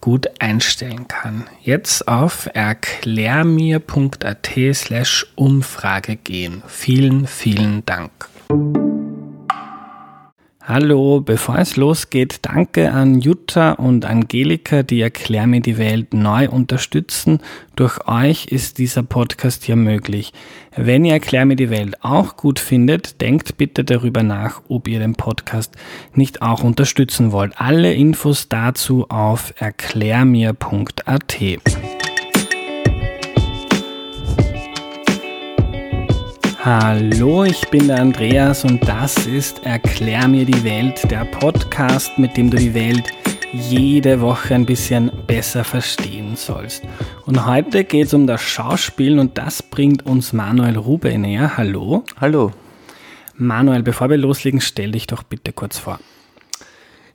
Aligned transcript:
gut 0.00 0.28
einstellen 0.38 1.08
kann. 1.08 1.48
Jetzt 1.62 2.08
auf 2.08 2.48
erklärmir.at 2.52 4.50
slash 4.74 5.26
Umfrage 5.36 6.16
gehen. 6.16 6.62
Vielen, 6.66 7.26
vielen 7.26 7.84
Dank. 7.86 8.10
Hallo, 10.72 11.20
bevor 11.20 11.58
es 11.58 11.74
losgeht, 11.74 12.38
danke 12.42 12.92
an 12.92 13.20
Jutta 13.20 13.72
und 13.72 14.04
Angelika, 14.04 14.84
die 14.84 15.00
Erklär 15.00 15.48
mir 15.48 15.60
die 15.60 15.78
Welt 15.78 16.14
neu 16.14 16.48
unterstützen. 16.48 17.40
Durch 17.74 18.06
euch 18.06 18.46
ist 18.46 18.78
dieser 18.78 19.02
Podcast 19.02 19.64
hier 19.64 19.74
möglich. 19.74 20.32
Wenn 20.76 21.04
ihr 21.04 21.14
Erklär 21.14 21.44
mir 21.44 21.56
die 21.56 21.70
Welt 21.70 21.96
auch 22.04 22.36
gut 22.36 22.60
findet, 22.60 23.20
denkt 23.20 23.56
bitte 23.56 23.82
darüber 23.82 24.22
nach, 24.22 24.62
ob 24.68 24.86
ihr 24.86 25.00
den 25.00 25.16
Podcast 25.16 25.74
nicht 26.14 26.40
auch 26.40 26.62
unterstützen 26.62 27.32
wollt. 27.32 27.60
Alle 27.60 27.92
Infos 27.92 28.48
dazu 28.48 29.06
auf 29.08 29.52
erklärmir.at. 29.58 31.36
Hallo, 36.62 37.44
ich 37.44 37.66
bin 37.70 37.88
der 37.88 38.02
Andreas 38.02 38.66
und 38.66 38.86
das 38.86 39.26
ist 39.26 39.64
Erklär 39.64 40.28
mir 40.28 40.44
die 40.44 40.62
Welt, 40.62 41.10
der 41.10 41.24
Podcast, 41.24 42.18
mit 42.18 42.36
dem 42.36 42.50
du 42.50 42.58
die 42.58 42.74
Welt 42.74 43.08
jede 43.54 44.20
Woche 44.20 44.56
ein 44.56 44.66
bisschen 44.66 45.10
besser 45.26 45.64
verstehen 45.64 46.36
sollst. 46.36 46.82
Und 47.24 47.46
heute 47.46 47.82
geht 47.84 48.08
es 48.08 48.14
um 48.14 48.26
das 48.26 48.42
Schauspielen 48.42 49.18
und 49.20 49.38
das 49.38 49.62
bringt 49.62 50.04
uns 50.04 50.34
Manuel 50.34 50.76
Rube 50.76 51.16
näher. 51.16 51.56
Hallo. 51.56 52.04
Hallo. 52.20 52.52
Manuel, 53.36 53.82
bevor 53.82 54.10
wir 54.10 54.18
loslegen, 54.18 54.60
stell 54.60 54.90
dich 54.90 55.06
doch 55.06 55.22
bitte 55.22 55.54
kurz 55.54 55.78
vor. 55.78 55.98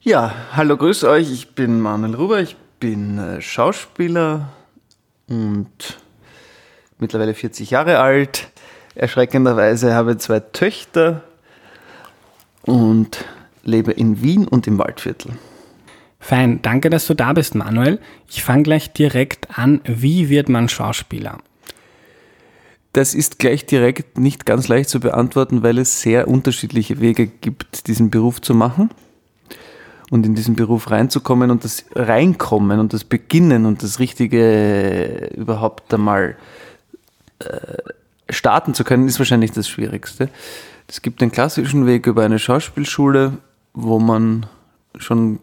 Ja, 0.01 0.33
hallo, 0.53 0.75
grüß 0.75 1.03
euch. 1.03 1.31
Ich 1.31 1.53
bin 1.53 1.79
Manuel 1.81 2.15
Ruber, 2.15 2.39
ich 2.39 2.55
bin 2.79 3.19
äh, 3.19 3.41
Schauspieler 3.41 4.49
und 5.27 5.99
mittlerweile 6.97 7.35
40 7.35 7.69
Jahre 7.69 7.99
alt 7.99 8.49
erschreckenderweise 8.95 9.93
habe 9.93 10.13
ich 10.13 10.17
zwei 10.19 10.39
Töchter 10.39 11.23
und 12.63 13.25
lebe 13.63 13.91
in 13.91 14.21
Wien 14.21 14.47
und 14.47 14.67
im 14.67 14.77
Waldviertel. 14.77 15.31
Fein, 16.19 16.61
danke, 16.61 16.89
dass 16.89 17.05
du 17.05 17.13
da 17.13 17.33
bist, 17.33 17.53
Manuel. 17.53 17.99
Ich 18.27 18.43
fange 18.43 18.63
gleich 18.63 18.91
direkt 18.93 19.59
an. 19.59 19.81
Wie 19.85 20.29
wird 20.29 20.49
man 20.49 20.69
Schauspieler? 20.69 21.37
Das 22.93 23.13
ist 23.13 23.39
gleich 23.39 23.65
direkt 23.65 24.17
nicht 24.17 24.45
ganz 24.45 24.67
leicht 24.67 24.89
zu 24.89 24.99
beantworten, 24.99 25.61
weil 25.61 25.77
es 25.77 26.01
sehr 26.01 26.27
unterschiedliche 26.27 27.01
Wege 27.01 27.27
gibt, 27.27 27.87
diesen 27.87 28.09
Beruf 28.09 28.41
zu 28.41 28.55
machen 28.55 28.89
und 30.09 30.25
in 30.25 30.33
diesen 30.33 30.55
Beruf 30.55 30.89
reinzukommen 30.89 31.51
und 31.51 31.63
das 31.63 31.85
Reinkommen 31.93 32.79
und 32.79 32.93
das 32.93 33.03
Beginnen 33.03 33.65
und 33.65 33.83
das 33.83 33.99
Richtige 33.99 35.29
überhaupt 35.35 35.93
einmal 35.93 36.37
äh, 37.39 37.45
starten 38.29 38.73
zu 38.73 38.83
können, 38.83 39.07
ist 39.07 39.19
wahrscheinlich 39.19 39.51
das 39.51 39.67
Schwierigste. 39.67 40.29
Es 40.87 41.01
gibt 41.01 41.21
den 41.21 41.31
klassischen 41.31 41.85
Weg 41.85 42.07
über 42.07 42.23
eine 42.23 42.39
Schauspielschule, 42.39 43.37
wo 43.73 43.99
man 43.99 44.45
schon 44.97 45.39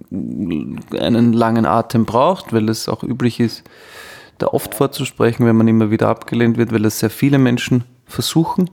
einen 0.98 1.32
langen 1.32 1.66
Atem 1.66 2.04
braucht, 2.04 2.52
weil 2.52 2.68
es 2.68 2.88
auch 2.88 3.02
üblich 3.02 3.40
ist, 3.40 3.64
da 4.38 4.46
oft 4.48 4.74
vorzusprechen, 4.74 5.46
wenn 5.46 5.56
man 5.56 5.68
immer 5.68 5.90
wieder 5.90 6.08
abgelehnt 6.08 6.56
wird, 6.56 6.72
weil 6.72 6.82
das 6.82 6.98
sehr 6.98 7.10
viele 7.10 7.38
Menschen 7.38 7.84
versuchen. 8.06 8.70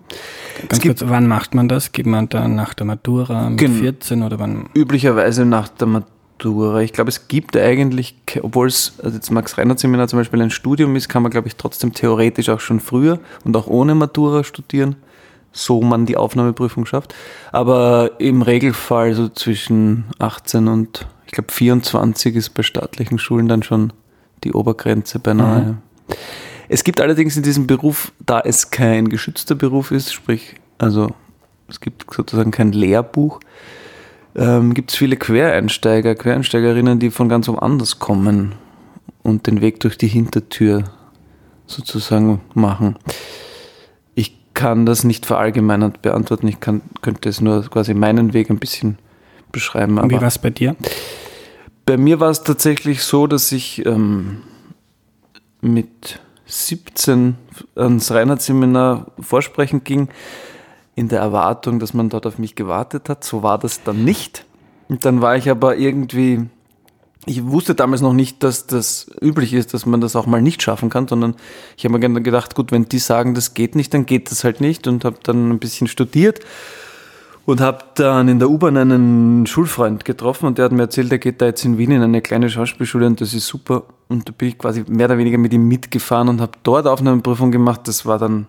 Ganz 0.68 0.82
kurz, 0.82 1.04
wann 1.06 1.28
macht 1.28 1.54
man 1.54 1.68
das? 1.68 1.92
Geht 1.92 2.06
man 2.06 2.30
dann 2.30 2.56
nach 2.56 2.74
der 2.74 2.86
Matura 2.86 3.50
mit 3.50 3.70
14 3.70 4.24
oder 4.24 4.40
wann? 4.40 4.70
Üblicherweise 4.76 5.46
nach 5.46 5.68
der 5.70 5.88
Matura 5.88 6.19
Matura. 6.40 6.82
Ich 6.82 6.94
glaube, 6.94 7.10
es 7.10 7.28
gibt 7.28 7.58
eigentlich, 7.58 8.16
obwohl 8.42 8.68
es 8.68 8.94
also 9.04 9.16
jetzt 9.16 9.30
Max 9.30 9.58
Reiner 9.58 9.78
Seminar 9.78 10.08
zum 10.08 10.20
Beispiel 10.20 10.42
ein 10.42 10.52
Studium 10.52 10.96
ist, 10.96 11.10
kann 11.10 11.22
man, 11.22 11.32
glaube 11.32 11.48
ich, 11.48 11.56
trotzdem 11.56 11.94
theoretisch 11.94 12.50
auch 12.50 12.60
schon 12.60 12.80
früher 12.80 13.20
und 13.44 13.56
auch 13.58 13.68
ohne 13.68 13.96
Matura 13.96 14.44
studieren, 14.44 14.96
so 15.52 15.82
man 15.82 16.06
die 16.06 16.18
Aufnahmeprüfung 16.18 16.86
schafft. 16.86 17.14
Aber 17.52 18.12
im 18.20 18.42
Regelfall 18.42 19.14
so 19.14 19.28
zwischen 19.30 20.06
18 20.20 20.68
und 20.68 21.08
ich 21.26 21.34
glaube 21.34 21.52
24 21.52 22.36
ist 22.36 22.52
bei 22.52 22.64
staatlichen 22.64 23.20
Schulen 23.20 23.48
dann 23.48 23.64
schon 23.64 23.94
die 24.44 24.54
Obergrenze 24.54 25.20
beinahe. 25.20 25.62
Mhm. 25.62 25.78
Es 26.70 26.84
gibt 26.84 27.02
allerdings 27.02 27.36
in 27.36 27.44
diesem 27.44 27.68
Beruf, 27.68 28.12
da 28.20 28.40
es 28.40 28.72
kein 28.72 29.10
geschützter 29.10 29.56
Beruf 29.56 29.92
ist, 29.92 30.14
sprich, 30.14 30.56
also 30.78 31.10
es 31.68 31.80
gibt 31.80 32.06
sozusagen 32.14 32.52
kein 32.52 32.72
Lehrbuch, 32.72 33.40
ähm, 34.36 34.74
gibt 34.74 34.92
es 34.92 34.98
viele 34.98 35.18
Quereinsteiger, 35.18 36.16
Quereinsteigerinnen, 36.16 37.00
die 37.00 37.12
von 37.12 37.30
ganz 37.30 37.48
woanders 37.48 38.00
kommen 38.00 38.54
und 39.24 39.48
den 39.48 39.62
Weg 39.62 39.80
durch 39.80 39.98
die 39.98 40.08
Hintertür 40.08 40.84
sozusagen 41.66 42.42
machen. 42.54 42.98
Ich 44.16 44.38
kann 44.54 44.86
das 44.86 45.04
nicht 45.04 45.26
verallgemeinert 45.26 46.02
beantworten, 46.02 46.48
ich 46.48 46.60
kann, 46.60 46.82
könnte 47.02 47.30
es 47.30 47.42
nur 47.42 47.64
quasi 47.64 47.94
meinen 47.94 48.34
Weg 48.34 48.50
ein 48.50 48.60
bisschen 48.60 48.98
beschreiben. 49.52 50.00
Aber 50.00 50.10
Wie 50.10 50.16
war 50.16 50.28
es 50.28 50.40
bei 50.40 50.50
dir? 50.50 50.76
Bei 51.86 51.98
mir 51.98 52.20
war 52.20 52.30
es 52.30 52.44
tatsächlich 52.44 53.04
so, 53.04 53.26
dass 53.26 53.52
ich 53.52 53.86
ähm, 53.86 54.42
mit 55.62 56.20
17 56.46 57.36
ans 57.76 58.12
Reinhardt-Seminar 58.12 59.12
vorsprechen 59.20 59.84
ging 59.84 60.10
in 61.00 61.08
der 61.08 61.22
Erwartung, 61.22 61.80
dass 61.80 61.94
man 61.94 62.10
dort 62.10 62.28
auf 62.28 62.38
mich 62.38 62.56
gewartet 62.56 63.08
hat. 63.08 63.24
So 63.24 63.42
war 63.42 63.58
das 63.58 63.84
dann 63.84 64.04
nicht. 64.04 64.46
Und 64.90 65.06
dann 65.06 65.22
war 65.22 65.38
ich 65.38 65.50
aber 65.50 65.78
irgendwie, 65.78 66.48
ich 67.26 67.46
wusste 67.46 67.74
damals 67.74 68.02
noch 68.02 68.12
nicht, 68.12 68.44
dass 68.44 68.68
das 68.68 69.10
üblich 69.22 69.54
ist, 69.54 69.74
dass 69.74 69.86
man 69.86 70.02
das 70.02 70.18
auch 70.18 70.26
mal 70.26 70.42
nicht 70.42 70.62
schaffen 70.62 70.90
kann, 70.90 71.08
sondern 71.08 71.36
ich 71.78 71.86
habe 71.86 71.98
mir 71.98 72.22
gedacht, 72.22 72.54
gut, 72.54 72.74
wenn 72.74 72.90
die 72.90 73.00
sagen, 73.00 73.34
das 73.34 73.54
geht 73.54 73.76
nicht, 73.76 73.94
dann 73.94 74.06
geht 74.06 74.30
das 74.30 74.44
halt 74.44 74.60
nicht 74.60 74.88
und 74.88 75.06
habe 75.06 75.18
dann 75.24 75.50
ein 75.50 75.60
bisschen 75.60 75.88
studiert 75.88 76.42
und 77.46 77.62
habe 77.62 77.80
dann 77.96 78.28
in 78.28 78.40
der 78.40 78.50
U-Bahn 78.50 78.76
einen 78.76 79.46
Schulfreund 79.48 80.04
getroffen 80.04 80.48
und 80.48 80.58
der 80.58 80.66
hat 80.66 80.74
mir 80.74 80.82
erzählt, 80.82 81.12
er 81.14 81.18
geht 81.18 81.42
da 81.42 81.46
jetzt 81.46 81.64
in 81.64 81.78
Wien 81.78 81.92
in 81.92 82.02
eine 82.02 82.22
kleine 82.22 82.50
Schauspielschule 82.50 83.08
und 83.08 83.22
das 83.22 83.34
ist 83.34 83.48
super. 83.48 83.84
Und 84.10 84.28
da 84.28 84.34
bin 84.38 84.50
ich 84.50 84.58
quasi 84.58 84.84
mehr 84.88 85.06
oder 85.06 85.18
weniger 85.18 85.38
mit 85.38 85.54
ihm 85.54 85.66
mitgefahren 85.68 86.28
und 86.28 86.42
habe 86.42 86.52
dort 86.64 86.88
Aufnahmeprüfung 86.88 87.52
gemacht. 87.52 87.88
Das 87.88 88.06
war 88.06 88.20
dann 88.20 88.48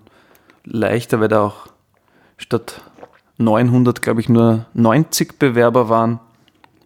leichter, 0.65 1.21
weil 1.21 1.29
da 1.29 1.45
auch 1.45 1.70
statt 2.41 2.81
900, 3.39 4.03
glaube 4.03 4.21
ich, 4.21 4.29
nur 4.29 4.67
90 4.75 5.39
Bewerber 5.39 5.89
waren. 5.89 6.21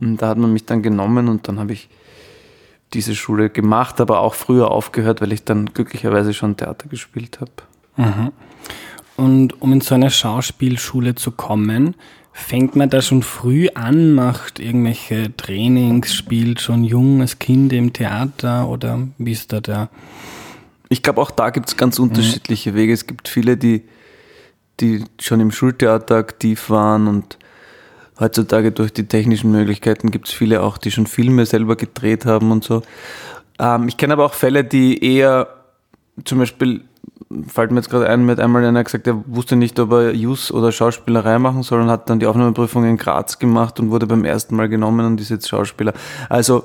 Und 0.00 0.18
da 0.18 0.28
hat 0.28 0.38
man 0.38 0.52
mich 0.52 0.66
dann 0.66 0.82
genommen 0.82 1.28
und 1.28 1.48
dann 1.48 1.58
habe 1.58 1.72
ich 1.72 1.88
diese 2.92 3.14
Schule 3.14 3.50
gemacht, 3.50 4.00
aber 4.00 4.20
auch 4.20 4.34
früher 4.34 4.70
aufgehört, 4.70 5.20
weil 5.20 5.32
ich 5.32 5.44
dann 5.44 5.66
glücklicherweise 5.66 6.34
schon 6.34 6.56
Theater 6.56 6.88
gespielt 6.88 7.40
habe. 7.40 7.52
Mhm. 7.96 8.32
Und 9.16 9.62
um 9.62 9.72
in 9.72 9.80
so 9.80 9.94
eine 9.94 10.10
Schauspielschule 10.10 11.14
zu 11.14 11.30
kommen, 11.30 11.94
fängt 12.32 12.74
man 12.74 12.90
da 12.90 13.00
schon 13.00 13.22
früh 13.22 13.68
an, 13.74 14.12
macht 14.12 14.58
irgendwelche 14.58 15.36
Trainings, 15.36 16.14
spielt 16.14 16.60
schon 16.60 16.82
jung 16.84 17.20
als 17.20 17.38
Kind 17.38 17.72
im 17.72 17.92
Theater 17.92 18.68
oder 18.68 19.06
wie 19.18 19.32
ist 19.32 19.52
da 19.52 19.60
der? 19.60 19.88
Ich 20.88 21.02
glaube, 21.02 21.20
auch 21.20 21.30
da 21.30 21.50
gibt 21.50 21.68
es 21.68 21.76
ganz 21.76 21.98
unterschiedliche 21.98 22.72
mhm. 22.72 22.76
Wege. 22.76 22.92
Es 22.92 23.06
gibt 23.06 23.28
viele, 23.28 23.56
die 23.56 23.82
die 24.80 25.04
schon 25.20 25.40
im 25.40 25.50
Schultheater 25.50 26.16
aktiv 26.16 26.70
waren 26.70 27.06
und 27.06 27.38
heutzutage 28.18 28.72
durch 28.72 28.92
die 28.92 29.06
technischen 29.06 29.50
Möglichkeiten 29.50 30.10
gibt 30.10 30.28
es 30.28 30.34
viele 30.34 30.62
auch, 30.62 30.78
die 30.78 30.90
schon 30.90 31.06
Filme 31.06 31.46
selber 31.46 31.76
gedreht 31.76 32.26
haben 32.26 32.50
und 32.50 32.64
so. 32.64 32.82
Ähm, 33.58 33.88
ich 33.88 33.96
kenne 33.96 34.14
aber 34.14 34.24
auch 34.24 34.34
Fälle, 34.34 34.64
die 34.64 35.02
eher 35.02 35.48
zum 36.24 36.38
Beispiel 36.38 36.82
fällt 37.48 37.70
mir 37.70 37.78
jetzt 37.78 37.90
gerade 37.90 38.08
ein, 38.08 38.24
mit 38.24 38.38
einmal 38.38 38.64
einer 38.64 38.84
gesagt, 38.84 39.06
er 39.06 39.22
wusste 39.26 39.56
nicht, 39.56 39.78
ob 39.80 39.92
er 39.92 40.14
Jus 40.14 40.52
oder 40.52 40.70
Schauspielerei 40.72 41.38
machen 41.38 41.62
soll 41.62 41.80
und 41.80 41.90
hat 41.90 42.08
dann 42.08 42.20
die 42.20 42.26
Aufnahmeprüfung 42.26 42.84
in 42.84 42.96
Graz 42.96 43.38
gemacht 43.38 43.80
und 43.80 43.90
wurde 43.90 44.06
beim 44.06 44.24
ersten 44.24 44.54
Mal 44.56 44.68
genommen 44.68 45.06
und 45.06 45.20
ist 45.20 45.30
jetzt 45.30 45.48
Schauspieler. 45.48 45.94
Also 46.28 46.64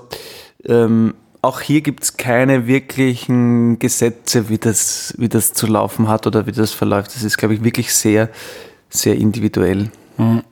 ähm, 0.66 1.16
auch 1.42 1.62
hier 1.62 1.82
gibt 1.82 2.04
es 2.04 2.18
keine 2.18 2.68
wirklichen 2.68 3.80
Gesetze, 3.80 4.50
wie 4.50 4.58
das, 4.58 5.14
wie 5.18 5.30
das 5.30 5.54
zu 5.54 5.68
laufen 5.68 6.08
hat 6.08 6.28
oder 6.28 6.46
wie 6.46 6.52
das 6.52 6.72
verläuft. 6.72 7.16
Das 7.16 7.24
ist, 7.24 7.38
glaube 7.38 7.54
ich, 7.54 7.64
wirklich 7.64 7.94
sehr, 7.94 8.30
sehr 8.90 9.16
individuell. 9.16 9.90
Mhm. 10.18 10.44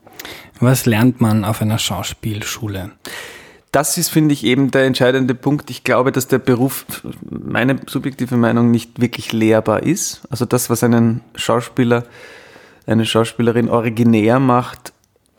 Was 0.60 0.86
lernt 0.86 1.22
man 1.22 1.46
auf 1.46 1.62
einer 1.62 1.78
Schauspielschule? 1.78 2.92
Das 3.72 3.98
ist, 3.98 4.10
finde 4.10 4.34
ich, 4.34 4.46
eben 4.46 4.72
der 4.72 4.86
entscheidende 4.86 5.36
Punkt. 5.36 5.70
Ich 5.70 5.84
glaube, 5.84 6.12
dass 6.12 6.28
der 6.28 6.40
Beruf, 6.40 6.86
meine 7.30 7.76
subjektive 7.86 8.38
Meinung, 8.38 8.72
nicht 8.72 9.00
wirklich 9.02 9.34
lehrbar 9.34 9.84
ist. 9.84 10.22
Also 10.30 10.46
das, 10.46 10.70
was 10.70 10.84
einen 10.84 11.22
Schauspieler, 11.36 12.06
eine 12.86 13.06
Schauspielerin 13.06 13.70
originär 13.70 14.40
macht, 14.40 14.94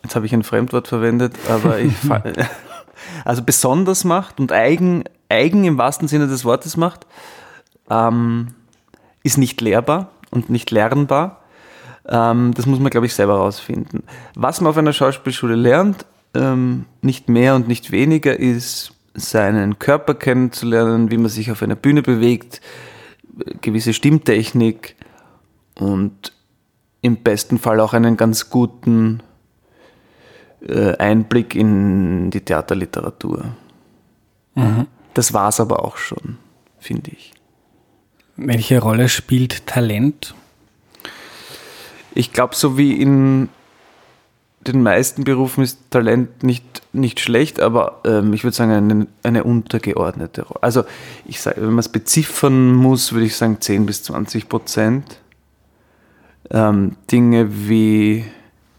jetzt 0.05 0.15
habe 0.15 0.27
ich 0.27 0.35
ein 0.35 0.43
Fremdwort 0.43 0.89
verwendet, 0.89 1.35
aber 1.49 1.79
ich, 1.79 1.95
also 3.25 3.43
besonders 3.43 4.05
macht 4.05 4.39
und 4.39 4.53
eigen, 4.53 5.05
eigen 5.29 5.65
im 5.65 5.79
wahrsten 5.79 6.09
Sinne 6.09 6.27
des 6.27 6.45
Wortes 6.45 6.77
macht, 6.77 7.07
ähm, 7.91 8.49
ist 9.23 9.39
nicht 9.39 9.61
lehrbar 9.61 10.11
und 10.31 10.51
nicht 10.51 10.71
lernbar. 10.71 11.43
Ähm, 12.07 12.55
das 12.55 12.67
muss 12.67 12.79
man, 12.79 12.91
glaube 12.91 13.07
ich, 13.07 13.15
selber 13.15 13.35
herausfinden. 13.35 14.03
Was 14.35 14.61
man 14.61 14.71
auf 14.71 14.79
einer 14.79 14.93
Schauspielschule 14.93 15.55
lernt, 15.55 16.07
ähm, 16.35 16.87
nicht 17.03 17.29
mehr 17.29 17.55
und 17.55 17.69
nicht 17.69 17.91
weniger, 17.91 18.39
ist 18.39 18.93
seinen 19.15 19.79
Körper 19.79 20.15
kennenzulernen, 20.15 21.11
wie 21.11 21.19
man 21.19 21.29
sich 21.29 21.51
auf 21.51 21.63
einer 21.63 21.77
Bühne 21.77 22.03
bewegt, 22.03 22.61
gewisse 23.61 23.93
Stimmtechnik 23.93 24.97
und 25.75 26.33
im 27.01 27.17
besten 27.17 27.59
Fall 27.59 27.81
auch 27.81 27.93
einen 27.93 28.17
ganz 28.17 28.51
guten 28.51 29.23
äh, 30.67 30.97
Einblick 30.97 31.55
in 31.55 32.31
die 32.31 32.41
Theaterliteratur. 32.41 33.45
Mhm. 34.55 34.87
Das 35.15 35.33
war 35.33 35.49
es 35.49 35.61
aber 35.61 35.85
auch 35.85 35.97
schon, 35.97 36.39
finde 36.79 37.11
ich. 37.11 37.33
Welche 38.37 38.81
Rolle 38.81 39.09
spielt 39.09 39.67
Talent? 39.67 40.35
Ich 42.15 42.33
glaube, 42.33 42.55
so 42.55 42.79
wie 42.79 43.01
in 43.01 43.49
den 44.61 44.83
meisten 44.83 45.25
Berufen 45.25 45.65
ist 45.65 45.91
Talent 45.91 46.43
nicht, 46.43 46.83
nicht 46.93 47.21
schlecht, 47.21 47.61
aber 47.61 48.01
ähm, 48.05 48.33
ich 48.33 48.45
würde 48.45 48.57
sagen, 48.57 48.73
eine, 48.73 49.07
eine 49.23 49.45
untergeordnete 49.45 50.43
Rolle. 50.43 50.63
Also, 50.63 50.85
ich 51.25 51.41
sage, 51.41 51.61
wenn 51.61 51.71
man 51.71 51.79
es 51.79 51.89
beziffern 51.89 52.75
muss, 52.75 53.13
würde 53.13 53.27
ich 53.27 53.37
sagen 53.37 53.61
10 53.61 53.87
bis 53.87 54.03
20 54.05 54.49
Prozent. 54.49 55.21
Ähm, 56.51 56.97
Dinge 57.11 57.69
wie 57.69 58.25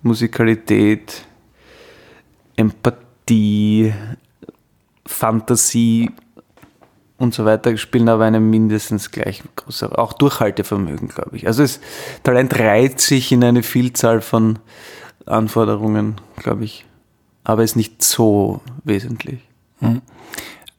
Musikalität, 0.01 1.25
Empathie, 2.55 3.93
Fantasie 5.09 6.11
und 7.17 7.33
so 7.33 7.43
weiter 7.43 7.75
spielen 7.77 8.07
aber 8.07 8.25
eine 8.25 8.39
mindestens 8.39 9.11
gleich 9.11 9.43
große, 9.55 9.97
auch 9.97 10.13
Durchhaltevermögen, 10.13 11.09
glaube 11.09 11.35
ich. 11.35 11.47
Also 11.47 11.63
das 11.63 11.81
Talent 12.23 12.57
reiht 12.57 13.01
sich 13.01 13.31
in 13.31 13.43
eine 13.43 13.63
Vielzahl 13.63 14.21
von 14.21 14.59
Anforderungen, 15.25 16.15
glaube 16.37 16.63
ich. 16.63 16.85
Aber 17.43 17.63
ist 17.63 17.75
nicht 17.75 18.03
so 18.03 18.61
wesentlich. 18.83 19.39
Hm. 19.79 20.01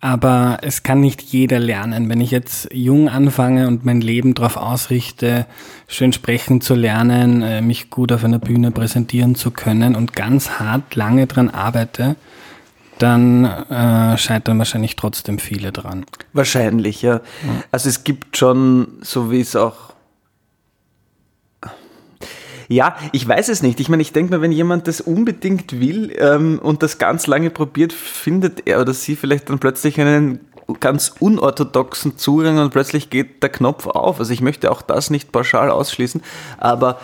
Aber 0.00 0.58
es 0.62 0.82
kann 0.82 1.00
nicht 1.00 1.20
jeder 1.20 1.58
lernen. 1.58 2.08
Wenn 2.08 2.22
ich 2.22 2.30
jetzt 2.30 2.72
jung 2.72 3.10
anfange 3.10 3.66
und 3.66 3.84
mein 3.84 4.00
Leben 4.00 4.32
darauf 4.34 4.56
ausrichte, 4.56 5.46
schön 5.88 6.14
sprechen 6.14 6.62
zu 6.62 6.74
lernen, 6.74 7.42
äh, 7.42 7.60
mich 7.60 7.90
gut 7.90 8.12
auf 8.12 8.24
einer 8.24 8.38
Bühne 8.38 8.70
präsentieren 8.70 9.34
zu 9.34 9.50
können 9.50 9.94
und 9.94 10.14
ganz 10.14 10.52
hart 10.52 10.94
lange 10.94 11.26
dran 11.26 11.50
arbeite, 11.50 12.16
dann 13.02 13.44
äh, 13.44 14.16
scheitern 14.18 14.58
wahrscheinlich 14.58 14.96
trotzdem 14.96 15.38
viele 15.38 15.72
dran. 15.72 16.04
Wahrscheinlich, 16.32 17.02
ja. 17.02 17.20
Also 17.72 17.88
es 17.88 18.04
gibt 18.04 18.36
schon, 18.36 18.98
so 19.02 19.30
wie 19.30 19.40
es 19.40 19.56
auch 19.56 19.90
ja, 22.72 22.96
ich 23.10 23.26
weiß 23.26 23.48
es 23.48 23.64
nicht. 23.64 23.80
Ich 23.80 23.88
meine, 23.88 24.00
ich 24.00 24.12
denke 24.12 24.32
mir, 24.32 24.42
wenn 24.42 24.52
jemand 24.52 24.86
das 24.86 25.00
unbedingt 25.00 25.80
will 25.80 26.14
ähm, 26.16 26.60
und 26.62 26.84
das 26.84 26.98
ganz 26.98 27.26
lange 27.26 27.50
probiert, 27.50 27.92
findet 27.92 28.68
er 28.68 28.80
oder 28.80 28.94
sie 28.94 29.16
vielleicht 29.16 29.50
dann 29.50 29.58
plötzlich 29.58 30.00
einen 30.00 30.38
ganz 30.78 31.14
unorthodoxen 31.18 32.16
Zugang 32.16 32.58
und 32.58 32.70
plötzlich 32.70 33.10
geht 33.10 33.42
der 33.42 33.50
Knopf 33.50 33.88
auf. 33.88 34.20
Also 34.20 34.32
ich 34.32 34.40
möchte 34.40 34.70
auch 34.70 34.82
das 34.82 35.10
nicht 35.10 35.32
pauschal 35.32 35.68
ausschließen, 35.68 36.22
aber 36.58 37.00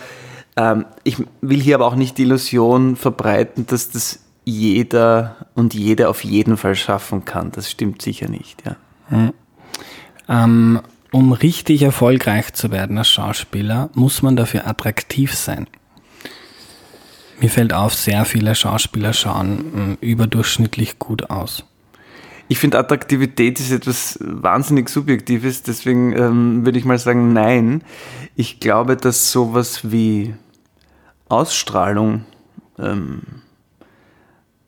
ähm, 0.55 0.85
ich 1.03 1.17
will 1.41 1.59
hier 1.59 1.75
aber 1.75 1.87
auch 1.87 1.95
nicht 1.95 2.17
die 2.17 2.23
Illusion 2.23 2.95
verbreiten, 2.95 3.65
dass 3.67 3.89
das 3.89 4.19
jeder 4.47 5.35
und 5.55 5.73
jede 5.73 6.07
auf 6.07 6.23
jeden 6.23 6.55
Fall 6.55 6.75
schaffen 6.75 7.25
kann. 7.25 7.51
Das 7.51 7.69
stimmt 7.69 8.01
sicher 8.01 8.29
nicht, 8.29 8.63
ja. 8.65 8.77
Hm. 9.09 9.33
Ähm, 10.29 10.81
um 11.11 11.33
richtig 11.33 11.81
erfolgreich 11.81 12.53
zu 12.53 12.71
werden 12.71 12.97
als 12.97 13.09
Schauspieler, 13.09 13.89
muss 13.93 14.21
man 14.21 14.35
dafür 14.35 14.67
attraktiv 14.67 15.35
sein. 15.35 15.67
Mir 17.39 17.49
fällt 17.49 17.73
auf, 17.73 17.93
sehr 17.93 18.25
viele 18.25 18.55
Schauspieler 18.55 19.13
schauen 19.13 19.57
hm, 19.73 19.97
überdurchschnittlich 20.01 20.97
gut 20.97 21.29
aus. 21.29 21.65
Ich 22.47 22.59
finde, 22.59 22.79
Attraktivität 22.79 23.59
ist 23.59 23.71
etwas 23.71 24.17
wahnsinnig 24.21 24.87
Subjektives, 24.89 25.63
deswegen 25.63 26.13
ähm, 26.13 26.65
würde 26.65 26.79
ich 26.79 26.85
mal 26.85 26.97
sagen, 26.97 27.33
nein. 27.33 27.83
Ich 28.35 28.61
glaube, 28.61 28.95
dass 28.95 29.31
sowas 29.31 29.91
wie 29.91 30.33
Ausstrahlung, 31.27 32.23
ähm, 32.79 33.21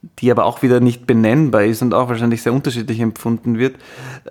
die 0.02 0.32
aber 0.32 0.46
auch 0.46 0.62
wieder 0.62 0.80
nicht 0.80 1.06
benennbar 1.06 1.64
ist 1.64 1.82
und 1.82 1.94
auch 1.94 2.10
wahrscheinlich 2.10 2.42
sehr 2.42 2.54
unterschiedlich 2.54 3.00
empfunden 3.00 3.58
wird, 3.58 3.76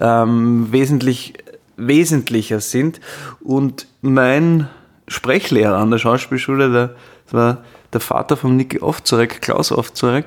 ähm, 0.01 0.69
wesentlich 0.71 1.35
wesentlicher 1.77 2.61
sind. 2.61 3.01
Und 3.41 3.87
mein 4.01 4.69
Sprechlehrer 5.07 5.79
an 5.79 5.91
der 5.91 5.99
Schauspielschule, 5.99 6.71
der, 6.71 6.95
das 7.25 7.35
war 7.35 7.65
der 7.93 8.01
Vater 8.01 8.37
von 8.37 8.57
Niki 8.57 8.81
Ofzorek, 8.81 9.41
Klaus 9.41 9.73
Ofzorek, 9.73 10.27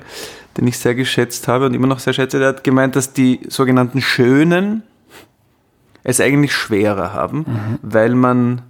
den 0.56 0.66
ich 0.66 0.78
sehr 0.78 0.94
geschätzt 0.94 1.48
habe 1.48 1.66
und 1.66 1.74
immer 1.74 1.86
noch 1.86 2.00
sehr 2.00 2.12
schätze, 2.12 2.38
der 2.38 2.48
hat 2.48 2.64
gemeint, 2.64 2.96
dass 2.96 3.12
die 3.12 3.40
sogenannten 3.48 4.00
Schönen 4.00 4.82
es 6.04 6.20
eigentlich 6.20 6.52
schwerer 6.52 7.12
haben, 7.12 7.38
mhm. 7.38 7.78
weil 7.82 8.14
man 8.14 8.62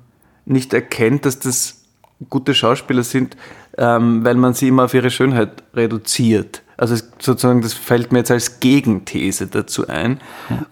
nicht 0.44 0.74
erkennt, 0.74 1.24
dass 1.24 1.38
das 1.38 1.84
gute 2.28 2.54
Schauspieler 2.54 3.02
sind, 3.02 3.36
ähm, 3.78 4.24
weil 4.24 4.34
man 4.34 4.54
sie 4.54 4.68
immer 4.68 4.84
auf 4.84 4.94
ihre 4.94 5.10
Schönheit 5.10 5.62
reduziert. 5.74 6.62
Also 6.76 6.96
sozusagen, 7.18 7.62
das 7.62 7.74
fällt 7.74 8.12
mir 8.12 8.18
jetzt 8.18 8.30
als 8.30 8.60
Gegenthese 8.60 9.46
dazu 9.46 9.86
ein. 9.88 10.20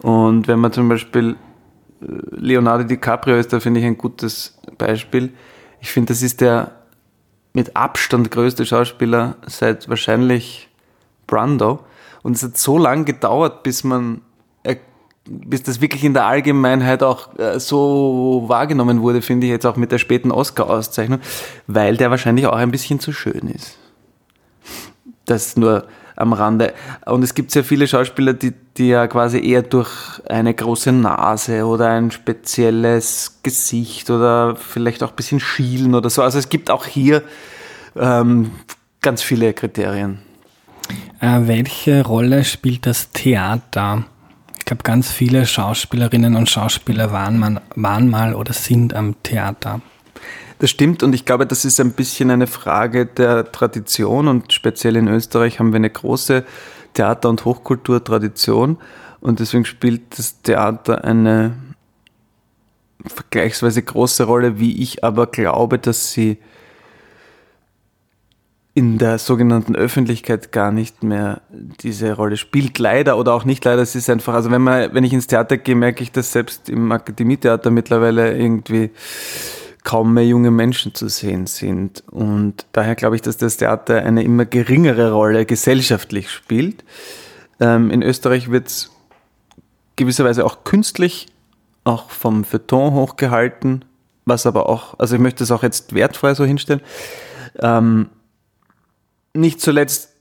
Und 0.00 0.48
wenn 0.48 0.58
man 0.58 0.72
zum 0.72 0.88
Beispiel 0.88 1.36
Leonardo 2.00 2.84
DiCaprio 2.84 3.36
ist 3.36 3.52
da, 3.52 3.60
finde 3.60 3.80
ich, 3.80 3.86
ein 3.86 3.98
gutes 3.98 4.58
Beispiel. 4.78 5.32
Ich 5.80 5.90
finde, 5.90 6.12
das 6.12 6.22
ist 6.22 6.40
der 6.40 6.72
mit 7.52 7.76
Abstand 7.76 8.30
größte 8.30 8.64
Schauspieler 8.64 9.36
seit 9.46 9.88
wahrscheinlich 9.88 10.68
Brando. 11.26 11.80
Und 12.22 12.36
es 12.36 12.42
hat 12.42 12.56
so 12.56 12.78
lange 12.78 13.04
gedauert, 13.04 13.62
bis 13.62 13.84
man, 13.84 14.16
äh, 14.16 14.20
bis 15.30 15.62
das 15.62 15.80
wirklich 15.80 16.02
in 16.04 16.12
der 16.12 16.26
Allgemeinheit 16.26 17.02
auch 17.02 17.38
äh, 17.38 17.60
so 17.60 18.44
wahrgenommen 18.48 19.00
wurde, 19.00 19.22
finde 19.22 19.46
ich 19.46 19.52
jetzt 19.52 19.64
auch 19.64 19.76
mit 19.76 19.92
der 19.92 19.98
späten 19.98 20.32
Oscar-Auszeichnung, 20.32 21.20
weil 21.68 21.96
der 21.96 22.10
wahrscheinlich 22.10 22.46
auch 22.46 22.56
ein 22.56 22.72
bisschen 22.72 22.98
zu 22.98 23.12
schön 23.12 23.48
ist. 23.48 23.78
Das 25.26 25.56
nur 25.56 25.84
am 26.16 26.32
Rande. 26.32 26.74
Und 27.06 27.22
es 27.22 27.34
gibt 27.34 27.52
sehr 27.52 27.64
viele 27.64 27.86
Schauspieler, 27.86 28.34
die, 28.34 28.52
die 28.76 28.88
ja 28.88 29.06
quasi 29.06 29.38
eher 29.38 29.62
durch 29.62 30.20
eine 30.28 30.52
große 30.52 30.92
Nase 30.92 31.64
oder 31.64 31.90
ein 31.90 32.10
spezielles 32.10 33.38
Gesicht 33.42 34.10
oder 34.10 34.56
vielleicht 34.56 35.02
auch 35.02 35.10
ein 35.10 35.16
bisschen 35.16 35.40
schielen 35.40 35.94
oder 35.94 36.10
so. 36.10 36.22
Also 36.22 36.38
es 36.38 36.48
gibt 36.48 36.70
auch 36.70 36.84
hier 36.84 37.22
ähm, 37.96 38.50
ganz 39.00 39.22
viele 39.22 39.54
Kriterien. 39.54 40.18
Äh, 41.20 41.40
welche 41.42 42.04
Rolle 42.04 42.44
spielt 42.44 42.86
das 42.86 43.10
Theater? 43.12 44.04
Glaube, 44.70 44.84
ganz 44.84 45.10
viele 45.10 45.46
Schauspielerinnen 45.46 46.36
und 46.36 46.48
Schauspieler 46.48 47.10
waren, 47.10 47.40
man, 47.40 47.58
waren 47.74 48.08
mal 48.08 48.36
oder 48.36 48.52
sind 48.52 48.94
am 48.94 49.20
Theater. 49.24 49.80
Das 50.60 50.70
stimmt 50.70 51.02
und 51.02 51.12
ich 51.12 51.24
glaube, 51.24 51.44
das 51.44 51.64
ist 51.64 51.80
ein 51.80 51.90
bisschen 51.90 52.30
eine 52.30 52.46
Frage 52.46 53.04
der 53.04 53.50
Tradition 53.50 54.28
und 54.28 54.52
speziell 54.52 54.94
in 54.94 55.08
Österreich 55.08 55.58
haben 55.58 55.72
wir 55.72 55.78
eine 55.78 55.90
große 55.90 56.44
Theater- 56.94 57.30
und 57.30 57.44
Hochkulturtradition 57.44 58.78
und 59.20 59.40
deswegen 59.40 59.64
spielt 59.64 60.16
das 60.16 60.40
Theater 60.42 61.02
eine 61.02 61.56
vergleichsweise 63.04 63.82
große 63.82 64.22
Rolle, 64.22 64.60
wie 64.60 64.80
ich 64.80 65.02
aber 65.02 65.26
glaube, 65.26 65.80
dass 65.80 66.12
sie 66.12 66.38
in 68.80 68.96
der 68.96 69.18
sogenannten 69.18 69.76
Öffentlichkeit 69.76 70.52
gar 70.52 70.72
nicht 70.72 71.02
mehr 71.02 71.42
diese 71.82 72.14
Rolle 72.14 72.38
spielt. 72.38 72.78
Leider 72.78 73.18
oder 73.18 73.34
auch 73.34 73.44
nicht 73.44 73.62
leider. 73.62 73.82
Es 73.82 73.94
ist 73.94 74.08
einfach, 74.08 74.32
also 74.32 74.50
wenn 74.50 74.62
man, 74.62 74.94
wenn 74.94 75.04
ich 75.04 75.12
ins 75.12 75.26
Theater 75.26 75.58
gehe, 75.58 75.74
merke 75.74 76.02
ich, 76.02 76.12
dass 76.12 76.32
selbst 76.32 76.70
im 76.70 76.90
Akademietheater 76.90 77.70
mittlerweile 77.70 78.34
irgendwie 78.34 78.88
kaum 79.84 80.14
mehr 80.14 80.26
junge 80.26 80.50
Menschen 80.50 80.94
zu 80.94 81.08
sehen 81.08 81.46
sind. 81.46 82.02
Und 82.10 82.64
daher 82.72 82.94
glaube 82.94 83.16
ich, 83.16 83.22
dass 83.22 83.36
das 83.36 83.58
Theater 83.58 84.02
eine 84.02 84.22
immer 84.22 84.46
geringere 84.46 85.12
Rolle 85.12 85.44
gesellschaftlich 85.44 86.30
spielt. 86.30 86.82
Ähm, 87.60 87.90
in 87.90 88.02
Österreich 88.02 88.50
wird 88.50 88.68
es 88.68 88.90
gewisserweise 89.96 90.46
auch 90.46 90.64
künstlich, 90.64 91.26
auch 91.84 92.08
vom 92.08 92.44
Feuilleton 92.44 92.94
hochgehalten, 92.94 93.84
was 94.24 94.46
aber 94.46 94.70
auch, 94.70 94.98
also 94.98 95.16
ich 95.16 95.20
möchte 95.20 95.44
es 95.44 95.50
auch 95.50 95.62
jetzt 95.62 95.94
wertfrei 95.94 96.32
so 96.32 96.46
hinstellen. 96.46 96.80
Ähm, 97.58 98.08
nicht 99.34 99.60
zuletzt 99.60 100.16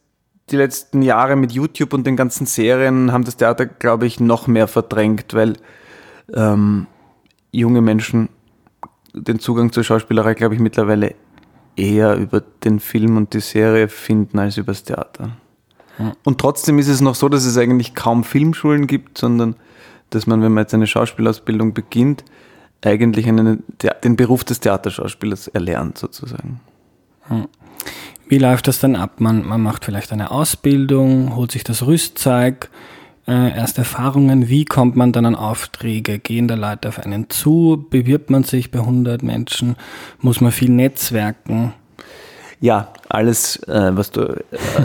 die 0.51 0.58
letzten 0.58 1.01
Jahre 1.01 1.36
mit 1.36 1.51
YouTube 1.51 1.94
und 1.94 2.06
den 2.06 2.16
ganzen 2.16 2.46
Serien 2.46 3.12
haben 3.12 3.24
das 3.24 3.38
Theater, 3.38 3.66
glaube 3.66 4.08
ich, 4.08 4.20
noch 4.20 4.48
mehr 4.48 4.68
verdrängt, 4.68 5.34
weil 5.34 5.54
ähm, 6.34 6.88
junge 7.51 7.82
Menschen 7.82 8.30
den 9.13 9.39
Zugang 9.39 9.72
zur 9.72 9.84
Schauspielerei, 9.84 10.34
glaube 10.34 10.56
ich, 10.56 10.62
mittlerweile 10.62 11.16
eher 11.75 12.16
über 12.16 12.42
den 12.42 12.80
Film 12.80 13.18
und 13.18 13.34
die 13.34 13.39
Serie 13.39 13.88
finden 13.88 14.39
als 14.39 14.58
übers 14.58 14.84
Theater. 14.84 15.38
Hm. 15.98 16.12
Und 16.24 16.39
trotzdem 16.39 16.80
ist 16.80 16.88
es 16.88 17.01
noch 17.01 17.16
so, 17.16 17.30
dass 17.30 17.46
es 17.46 17.58
eigentlich 17.58 17.96
kaum 17.96 18.24
Filmschulen 18.24 18.88
gibt, 18.88 19.18
sondern 19.18 19.56
dass 20.10 20.28
man, 20.28 20.42
wenn 20.42 20.51
man 20.51 20.63
jetzt 20.63 20.74
eine 20.74 20.88
Schauspielausbildung 20.88 21.74
beginnt, 21.74 22.24
eigentlich 22.84 23.28
einen, 23.28 23.63
den 24.04 24.16
Beruf 24.16 24.44
des 24.44 24.60
Theaterschauspielers 24.60 25.50
erlernt, 25.50 25.98
sozusagen. 25.98 26.60
Hm. 27.28 27.48
Wie 28.29 28.38
läuft 28.38 28.67
das 28.67 28.79
dann 28.79 28.95
ab? 28.95 29.19
Man, 29.19 29.43
man 29.43 29.59
macht 29.59 29.83
vielleicht 29.83 30.12
eine 30.12 30.29
Ausbildung, 30.29 31.36
holt 31.36 31.51
sich 31.51 31.63
das 31.63 31.88
Rüstzeug, 31.88 32.69
äh, 33.27 33.57
erste 33.57 33.81
Erfahrungen. 33.81 34.50
Wie 34.50 34.65
kommt 34.65 34.95
man 34.95 35.12
dann 35.12 35.25
an 35.25 35.36
Aufträge? 35.36 36.19
Gehen 36.19 36.48
da 36.48 36.53
Leute 36.53 36.89
auf 36.89 37.00
einen 37.00 37.31
zu? 37.31 37.88
Bewirbt 37.89 38.29
man 38.29 38.43
sich 38.43 38.69
bei 38.69 38.79
100 38.79 39.24
Menschen? 39.24 39.75
Muss 40.19 40.41
man 40.41 40.51
viel 40.51 40.69
netzwerken? 40.69 41.74
Ja, 42.62 42.93
alles, 43.07 43.55
äh, 43.63 43.98
was 43.98 44.12
du 44.12 44.21
äh, 44.21 44.43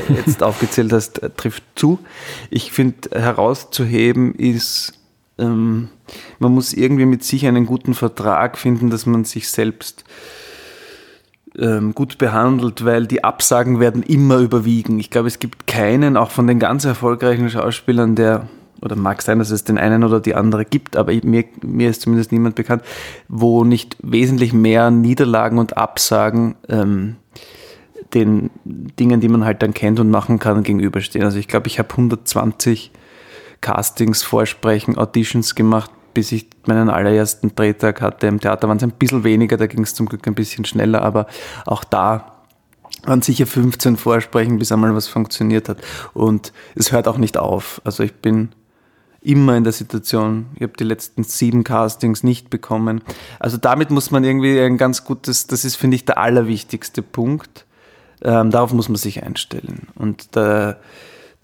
jetzt 0.09 0.43
aufgezählt 0.43 0.95
hast, 0.95 1.23
äh, 1.23 1.29
trifft 1.29 1.65
zu. 1.75 1.99
Ich 2.49 2.73
finde, 2.73 3.11
herauszuheben 3.13 4.35
ist, 4.37 4.95
ähm, 5.37 5.91
man 6.39 6.53
muss 6.53 6.73
irgendwie 6.73 7.05
mit 7.05 7.25
sich 7.25 7.47
einen 7.47 7.67
guten 7.67 7.93
Vertrag 7.93 8.57
finden, 8.57 8.89
dass 8.89 9.05
man 9.05 9.25
sich 9.25 9.51
selbst 9.51 10.05
ähm, 11.59 11.95
gut 11.95 12.19
behandelt, 12.19 12.85
weil 12.85 13.07
die 13.07 13.25
Absagen 13.25 13.81
werden 13.81 14.03
immer 14.03 14.39
überwiegen. 14.39 14.99
Ich 14.99 15.11
glaube, 15.11 15.29
es 15.29 15.39
gibt 15.39 15.67
keinen, 15.67 16.17
auch 16.17 16.31
von 16.31 16.47
den 16.47 16.59
ganz 16.59 16.85
erfolgreichen 16.85 17.49
Schauspielern, 17.49 18.17
der, 18.17 18.49
oder 18.81 18.97
mag 18.97 19.23
sein, 19.23 19.39
dass 19.39 19.51
es 19.51 19.65
den 19.65 19.79
einen 19.79 20.05
oder 20.05 20.21
die 20.21 20.35
andere 20.35 20.65
gibt, 20.65 20.97
aber 20.97 21.13
mir, 21.23 21.45
mir 21.63 21.91
ist 21.91 22.03
zumindest 22.03 22.33
niemand 22.33 22.55
bekannt, 22.57 22.83
wo 23.29 23.65
nicht 23.65 23.97
wesentlich 24.03 24.53
mehr 24.53 24.91
Niederlagen 24.91 25.59
und 25.59 25.77
Absagen 25.77 26.57
ähm, 26.69 27.17
den 28.15 28.51
Dingen, 28.65 29.21
die 29.21 29.29
man 29.29 29.45
halt 29.45 29.63
dann 29.63 29.75
kennt 29.75 29.99
und 30.01 30.11
machen 30.11 30.39
kann, 30.39 30.63
gegenüberstehen. 30.63 31.25
Also 31.25 31.39
ich 31.39 31.49
glaube, 31.49 31.67
ich 31.67 31.79
habe 31.79 31.91
120 31.91 32.93
Castings, 33.61 34.23
Vorsprechen, 34.23 34.99
Auditions 34.99 35.55
gemacht, 35.55 35.91
bis 36.15 36.33
ich 36.33 36.49
meinen 36.67 36.89
allerersten 36.89 37.55
Drehtag 37.55 38.01
hatte. 38.01 38.27
Im 38.27 38.41
Theater 38.41 38.69
waren 38.69 38.79
es 38.79 38.83
ein 38.83 38.93
bisschen 38.93 39.25
weniger, 39.25 39.57
da 39.57 39.67
ging 39.67 39.83
es 39.83 39.95
zum 39.95 40.07
Glück 40.07 40.27
ein 40.27 40.35
bisschen 40.35 40.65
schneller, 40.65 41.03
aber 41.03 41.27
auch 41.67 41.85
da 41.85 42.35
waren 43.05 43.23
sicher 43.23 43.47
15 43.47 43.97
Vorsprechen, 43.97 44.59
bis 44.59 44.73
einmal 44.73 44.95
was 44.95 45.09
funktioniert 45.09 45.69
hat. 45.69 45.79
Und 46.15 46.53
es 46.75 46.93
hört 46.93 47.09
auch 47.09 47.19
nicht 47.19 47.37
auf. 47.37 47.81
Also 47.85 48.03
ich 48.03 48.15
bin 48.15 48.51
immer 49.21 49.57
in 49.57 49.65
der 49.65 49.73
Situation, 49.73 50.47
ich 50.55 50.63
habe 50.63 50.75
die 50.79 50.85
letzten 50.85 51.25
sieben 51.25 51.65
Castings 51.65 52.23
nicht 52.23 52.51
bekommen. 52.51 53.03
Also 53.41 53.57
damit 53.57 53.91
muss 53.91 54.11
man 54.11 54.23
irgendwie 54.23 54.61
ein 54.61 54.77
ganz 54.77 55.05
gutes, 55.05 55.47
das 55.47 55.65
ist, 55.65 55.77
finde 55.77 55.97
ich, 55.97 56.05
der 56.05 56.19
allerwichtigste 56.19 57.03
Punkt. 57.03 57.65
Ähm, 58.23 58.51
darauf 58.51 58.73
muss 58.73 58.89
man 58.89 58.97
sich 58.97 59.23
einstellen. 59.23 59.89
Und 59.97 60.37
da, 60.37 60.77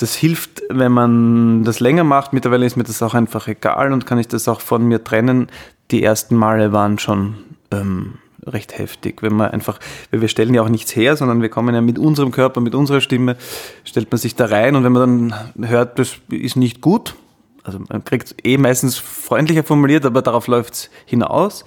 das 0.01 0.15
hilft, 0.15 0.63
wenn 0.71 0.93
man 0.93 1.65
das 1.65 1.81
länger 1.81 2.05
macht. 2.05 2.33
Mittlerweile 2.33 2.65
ist 2.65 2.77
mir 2.77 2.85
das 2.85 3.03
auch 3.03 3.15
einfach 3.15 3.49
egal 3.49 3.93
und 3.93 4.07
kann 4.07 4.19
ich 4.19 4.29
das 4.29 4.49
auch 4.49 4.61
von 4.61 4.83
mir 4.85 5.05
trennen. 5.05 5.49
Die 5.91 6.03
ersten 6.03 6.37
Male 6.37 6.73
waren 6.73 6.99
schon 6.99 7.35
ähm, 7.71 8.15
recht 8.47 8.79
heftig, 8.79 9.23
wenn 9.23 9.35
man 9.35 9.51
einfach, 9.51 9.79
wir 10.11 10.29
stellen 10.29 10.55
ja 10.55 10.63
auch 10.63 10.69
nichts 10.69 10.97
her, 10.97 11.17
sondern 11.17 11.43
wir 11.43 11.51
kommen 11.51 11.75
ja 11.75 11.83
mit 11.83 11.99
unserem 11.99 12.31
Körper, 12.31 12.61
mit 12.61 12.75
unserer 12.75 13.03
Stimme, 13.03 13.37
stellt 13.85 14.11
man 14.11 14.19
sich 14.19 14.35
da 14.35 14.47
rein 14.47 14.75
und 14.75 14.85
wenn 14.85 14.93
man 14.93 15.35
dann 15.55 15.69
hört, 15.69 15.99
das 15.99 16.17
ist 16.31 16.57
nicht 16.57 16.81
gut, 16.81 17.15
also 17.63 17.81
man 17.91 18.03
kriegt 18.05 18.29
es 18.29 18.37
eh 18.43 18.57
meistens 18.57 18.97
freundlicher 18.97 19.65
formuliert, 19.65 20.07
aber 20.07 20.23
darauf 20.23 20.47
läuft 20.47 20.75
es 20.75 20.91
hinaus, 21.05 21.67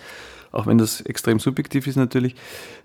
auch 0.52 0.66
wenn 0.66 0.80
das 0.80 1.02
extrem 1.02 1.40
subjektiv 1.40 1.86
ist 1.86 1.98
natürlich, 1.98 2.36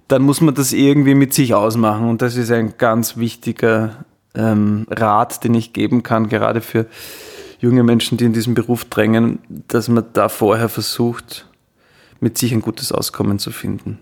dann 0.09 0.23
muss 0.23 0.43
man 0.43 0.55
das 0.55 0.73
irgendwie 0.73 1.15
mit 1.15 1.33
sich 1.33 1.55
ausmachen 1.55 2.09
und 2.09 2.21
das 2.21 2.37
ist 2.37 2.51
ein 2.51 2.75
ganz 2.77 3.17
wichtiger 3.17 4.05
ähm, 4.35 4.87
Rat, 4.91 5.45
den 5.45 5.55
ich 5.55 5.73
geben 5.73 6.03
kann, 6.03 6.29
gerade 6.29 6.61
für 6.61 6.87
junge 7.61 7.83
Menschen, 7.83 8.19
die 8.19 8.25
in 8.25 8.33
diesen 8.33 8.55
Beruf 8.55 8.85
drängen, 8.85 9.41
dass 9.69 9.89
man 9.89 10.05
da 10.13 10.29
vorher 10.29 10.69
versucht, 10.69 11.47
mit 12.21 12.39
sich 12.39 12.53
ein 12.53 12.63
gutes 12.63 12.93
Auskommen 12.93 13.39
zu 13.39 13.51
finden. 13.51 13.99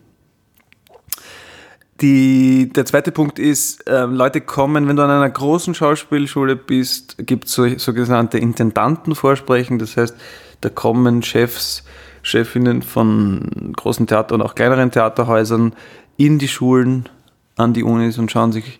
Die, 2.02 2.68
der 2.68 2.84
zweite 2.84 3.10
Punkt 3.10 3.38
ist, 3.38 3.88
äh, 3.88 4.04
Leute 4.04 4.42
kommen, 4.42 4.86
wenn 4.86 4.96
du 4.96 5.02
an 5.02 5.10
einer 5.10 5.30
großen 5.30 5.74
Schauspielschule 5.74 6.54
bist, 6.54 7.16
gibt 7.18 7.46
es 7.46 7.54
so, 7.54 7.66
sogenannte 7.78 8.36
Intendantenvorsprechen, 8.36 9.78
das 9.78 9.96
heißt, 9.96 10.14
da 10.60 10.68
kommen 10.68 11.22
Chefs, 11.22 11.84
Chefinnen 12.22 12.82
von 12.82 13.72
großen 13.74 14.06
Theater 14.06 14.34
und 14.34 14.42
auch 14.42 14.54
kleineren 14.54 14.90
Theaterhäusern 14.90 15.74
in 16.18 16.38
die 16.38 16.48
Schulen, 16.48 17.08
an 17.56 17.72
die 17.72 17.82
Unis 17.82 18.18
und 18.18 18.30
schauen 18.30 18.52
sich 18.52 18.78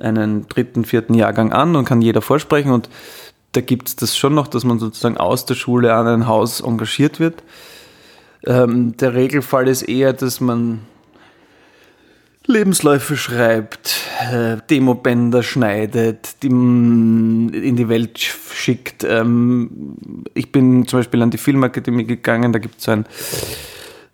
einen 0.00 0.48
dritten, 0.48 0.84
vierten 0.84 1.14
Jahrgang 1.14 1.52
an 1.52 1.76
und 1.76 1.84
kann 1.84 2.02
jeder 2.02 2.22
vorsprechen. 2.22 2.72
Und 2.72 2.88
da 3.52 3.60
gibt 3.60 3.88
es 3.88 3.96
das 3.96 4.16
schon 4.16 4.34
noch, 4.34 4.48
dass 4.48 4.64
man 4.64 4.78
sozusagen 4.78 5.16
aus 5.16 5.46
der 5.46 5.54
Schule 5.54 5.94
an 5.94 6.06
ein 6.06 6.26
Haus 6.26 6.60
engagiert 6.60 7.20
wird. 7.20 7.42
Ähm, 8.46 8.96
der 8.96 9.14
Regelfall 9.14 9.68
ist 9.68 9.82
eher, 9.82 10.12
dass 10.12 10.40
man 10.40 10.80
Lebensläufe 12.48 13.18
schreibt, 13.18 13.96
äh, 14.32 14.56
Demobänder 14.70 15.42
schneidet, 15.42 16.42
die 16.42 16.46
in 16.46 17.76
die 17.76 17.88
Welt 17.90 18.18
schickt. 18.18 19.04
Ähm, 19.04 20.24
ich 20.32 20.50
bin 20.50 20.86
zum 20.86 21.00
Beispiel 21.00 21.20
an 21.22 21.30
die 21.30 21.36
Filmakademie 21.36 22.04
gegangen, 22.04 22.54
da 22.54 22.58
gibt 22.58 22.78
es 22.78 22.84
so 22.84 22.92
ein, 22.92 23.04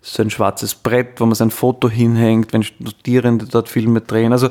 so 0.01 0.21
ein 0.21 0.29
schwarzes 0.29 0.75
Brett, 0.75 1.21
wo 1.21 1.25
man 1.25 1.35
sein 1.35 1.49
Foto 1.49 1.89
hinhängt, 1.89 2.51
wenn 2.51 2.63
Studierende 2.63 3.45
dort 3.45 3.69
Filme 3.69 4.01
drehen. 4.01 4.33
Also 4.33 4.49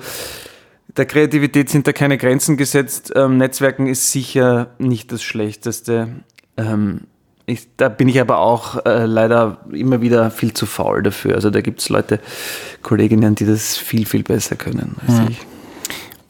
der 0.96 1.06
Kreativität 1.06 1.68
sind 1.68 1.86
da 1.86 1.92
keine 1.92 2.18
Grenzen 2.18 2.56
gesetzt. 2.56 3.12
Ähm, 3.14 3.38
Netzwerken 3.38 3.86
ist 3.86 4.12
sicher 4.12 4.68
nicht 4.78 5.10
das 5.12 5.22
Schlechteste. 5.22 6.08
Ähm, 6.56 7.02
ich, 7.46 7.68
da 7.76 7.88
bin 7.88 8.08
ich 8.08 8.20
aber 8.20 8.38
auch 8.38 8.86
äh, 8.86 9.04
leider 9.04 9.58
immer 9.72 10.00
wieder 10.00 10.30
viel 10.30 10.54
zu 10.54 10.66
faul 10.66 11.02
dafür. 11.02 11.34
Also 11.34 11.50
da 11.50 11.60
gibt 11.60 11.80
es 11.80 11.88
Leute, 11.88 12.20
Kolleginnen, 12.82 13.34
die 13.34 13.44
das 13.44 13.76
viel, 13.76 14.06
viel 14.06 14.22
besser 14.22 14.56
können 14.56 14.96
als 15.06 15.18
hm. 15.18 15.28
ich. 15.28 15.38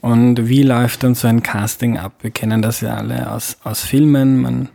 Und 0.01 0.49
wie 0.49 0.63
läuft 0.63 1.03
dann 1.03 1.15
so 1.15 1.29
ein 1.29 1.43
Casting 1.43 1.99
ab? 1.99 2.13
Wir 2.21 2.31
kennen 2.31 2.63
das 2.63 2.81
ja 2.81 2.95
alle 2.95 3.31
aus, 3.31 3.59
aus 3.65 3.83
Filmen. 3.83 4.43
Man, 4.43 4.69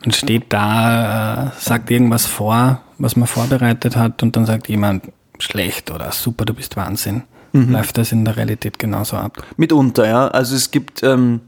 man 0.00 0.12
steht 0.12 0.52
da, 0.52 1.46
äh, 1.46 1.50
sagt 1.58 1.90
irgendwas 1.90 2.26
vor, 2.26 2.82
was 2.98 3.14
man 3.16 3.28
vorbereitet 3.28 3.96
hat 3.96 4.22
und 4.22 4.36
dann 4.36 4.46
sagt 4.46 4.68
jemand 4.68 5.04
schlecht 5.38 5.90
oder 5.90 6.10
super, 6.12 6.44
du 6.44 6.54
bist 6.54 6.76
Wahnsinn. 6.76 7.22
Mhm. 7.52 7.72
Läuft 7.72 7.98
das 7.98 8.12
in 8.12 8.24
der 8.24 8.36
Realität 8.36 8.78
genauso 8.78 9.16
ab? 9.16 9.42
Mitunter, 9.56 10.06
ja. 10.06 10.28
Also 10.28 10.54
es 10.54 10.70
gibt, 10.70 11.02
ähm, 11.02 11.40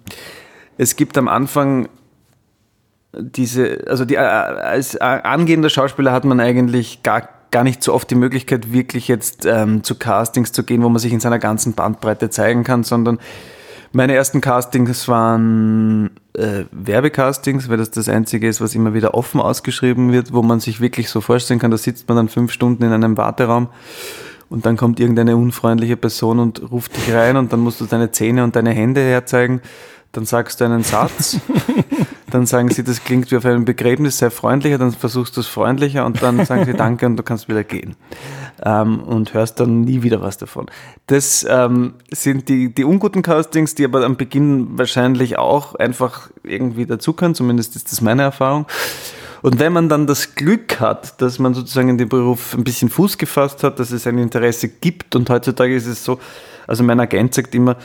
es 0.78 0.96
gibt 0.96 1.18
am 1.18 1.28
Anfang 1.28 1.88
diese, 3.12 3.84
also 3.88 4.04
die, 4.04 4.14
äh, 4.14 4.18
als 4.18 4.96
angehender 4.96 5.68
Schauspieler 5.68 6.12
hat 6.12 6.24
man 6.24 6.40
eigentlich 6.40 7.02
gar, 7.02 7.28
gar 7.50 7.64
nicht 7.64 7.82
so 7.82 7.92
oft 7.92 8.10
die 8.10 8.14
Möglichkeit, 8.14 8.72
wirklich 8.72 9.08
jetzt 9.08 9.46
ähm, 9.46 9.82
zu 9.82 9.96
Castings 9.96 10.52
zu 10.52 10.62
gehen, 10.62 10.82
wo 10.82 10.88
man 10.88 11.00
sich 11.00 11.12
in 11.12 11.20
seiner 11.20 11.38
ganzen 11.38 11.74
Bandbreite 11.74 12.30
zeigen 12.30 12.62
kann, 12.62 12.84
sondern 12.84 13.18
meine 13.92 14.14
ersten 14.14 14.40
Castings 14.40 15.08
waren 15.08 16.10
äh, 16.34 16.64
Werbecastings, 16.70 17.68
weil 17.68 17.78
das 17.78 17.90
das 17.90 18.08
einzige 18.08 18.46
ist, 18.46 18.60
was 18.60 18.76
immer 18.76 18.94
wieder 18.94 19.14
offen 19.14 19.40
ausgeschrieben 19.40 20.12
wird, 20.12 20.32
wo 20.32 20.42
man 20.42 20.60
sich 20.60 20.80
wirklich 20.80 21.10
so 21.10 21.20
vorstellen 21.20 21.58
kann, 21.58 21.72
da 21.72 21.78
sitzt 21.78 22.08
man 22.08 22.16
dann 22.16 22.28
fünf 22.28 22.52
Stunden 22.52 22.84
in 22.84 22.92
einem 22.92 23.16
Warteraum 23.16 23.68
und 24.50 24.66
dann 24.66 24.76
kommt 24.76 25.00
irgendeine 25.00 25.36
unfreundliche 25.36 25.96
Person 25.96 26.38
und 26.38 26.70
ruft 26.70 26.94
dich 26.96 27.14
rein 27.14 27.36
und 27.36 27.52
dann 27.52 27.60
musst 27.60 27.80
du 27.80 27.86
deine 27.86 28.10
Zähne 28.10 28.44
und 28.44 28.56
deine 28.56 28.72
Hände 28.72 29.00
herzeigen. 29.00 29.62
Dann 30.12 30.26
sagst 30.26 30.60
du 30.60 30.64
einen 30.64 30.82
Satz, 30.82 31.38
dann 32.30 32.44
sagen 32.44 32.68
sie, 32.68 32.82
das 32.82 33.04
klingt 33.04 33.30
wie 33.30 33.36
auf 33.36 33.46
einem 33.46 33.64
Begräbnis, 33.64 34.18
sehr 34.18 34.32
freundlicher, 34.32 34.76
dann 34.76 34.90
versuchst 34.90 35.36
du 35.36 35.40
es 35.40 35.46
freundlicher 35.46 36.04
und 36.04 36.20
dann 36.20 36.44
sagen 36.44 36.64
sie 36.66 36.74
Danke 36.74 37.06
und 37.06 37.16
du 37.16 37.22
kannst 37.22 37.48
wieder 37.48 37.62
gehen. 37.62 37.94
ähm, 38.64 39.00
und 39.00 39.34
hörst 39.34 39.60
dann 39.60 39.82
nie 39.82 40.02
wieder 40.02 40.20
was 40.20 40.36
davon. 40.38 40.66
Das 41.06 41.46
ähm, 41.48 41.94
sind 42.10 42.48
die, 42.48 42.74
die 42.74 42.84
unguten 42.84 43.22
Castings, 43.22 43.74
die 43.74 43.84
aber 43.84 44.04
am 44.04 44.16
Beginn 44.16 44.78
wahrscheinlich 44.78 45.38
auch 45.38 45.74
einfach 45.76 46.30
irgendwie 46.42 46.86
dazukommen, 46.86 47.34
zumindest 47.34 47.76
ist 47.76 47.90
das 47.90 48.00
meine 48.00 48.22
Erfahrung. 48.22 48.66
Und 49.42 49.58
wenn 49.58 49.72
man 49.72 49.88
dann 49.88 50.06
das 50.06 50.34
Glück 50.34 50.80
hat, 50.80 51.20
dass 51.22 51.38
man 51.38 51.54
sozusagen 51.54 51.88
in 51.88 51.98
dem 51.98 52.08
Beruf 52.08 52.54
ein 52.54 52.64
bisschen 52.64 52.90
Fuß 52.90 53.16
gefasst 53.18 53.62
hat, 53.64 53.78
dass 53.78 53.90
es 53.90 54.06
ein 54.06 54.18
Interesse 54.18 54.68
gibt 54.68 55.16
und 55.16 55.30
heutzutage 55.30 55.74
ist 55.74 55.86
es 55.86 56.04
so, 56.04 56.20
also 56.66 56.84
mein 56.84 57.00
Agent 57.00 57.34
sagt 57.34 57.54
immer, 57.54 57.76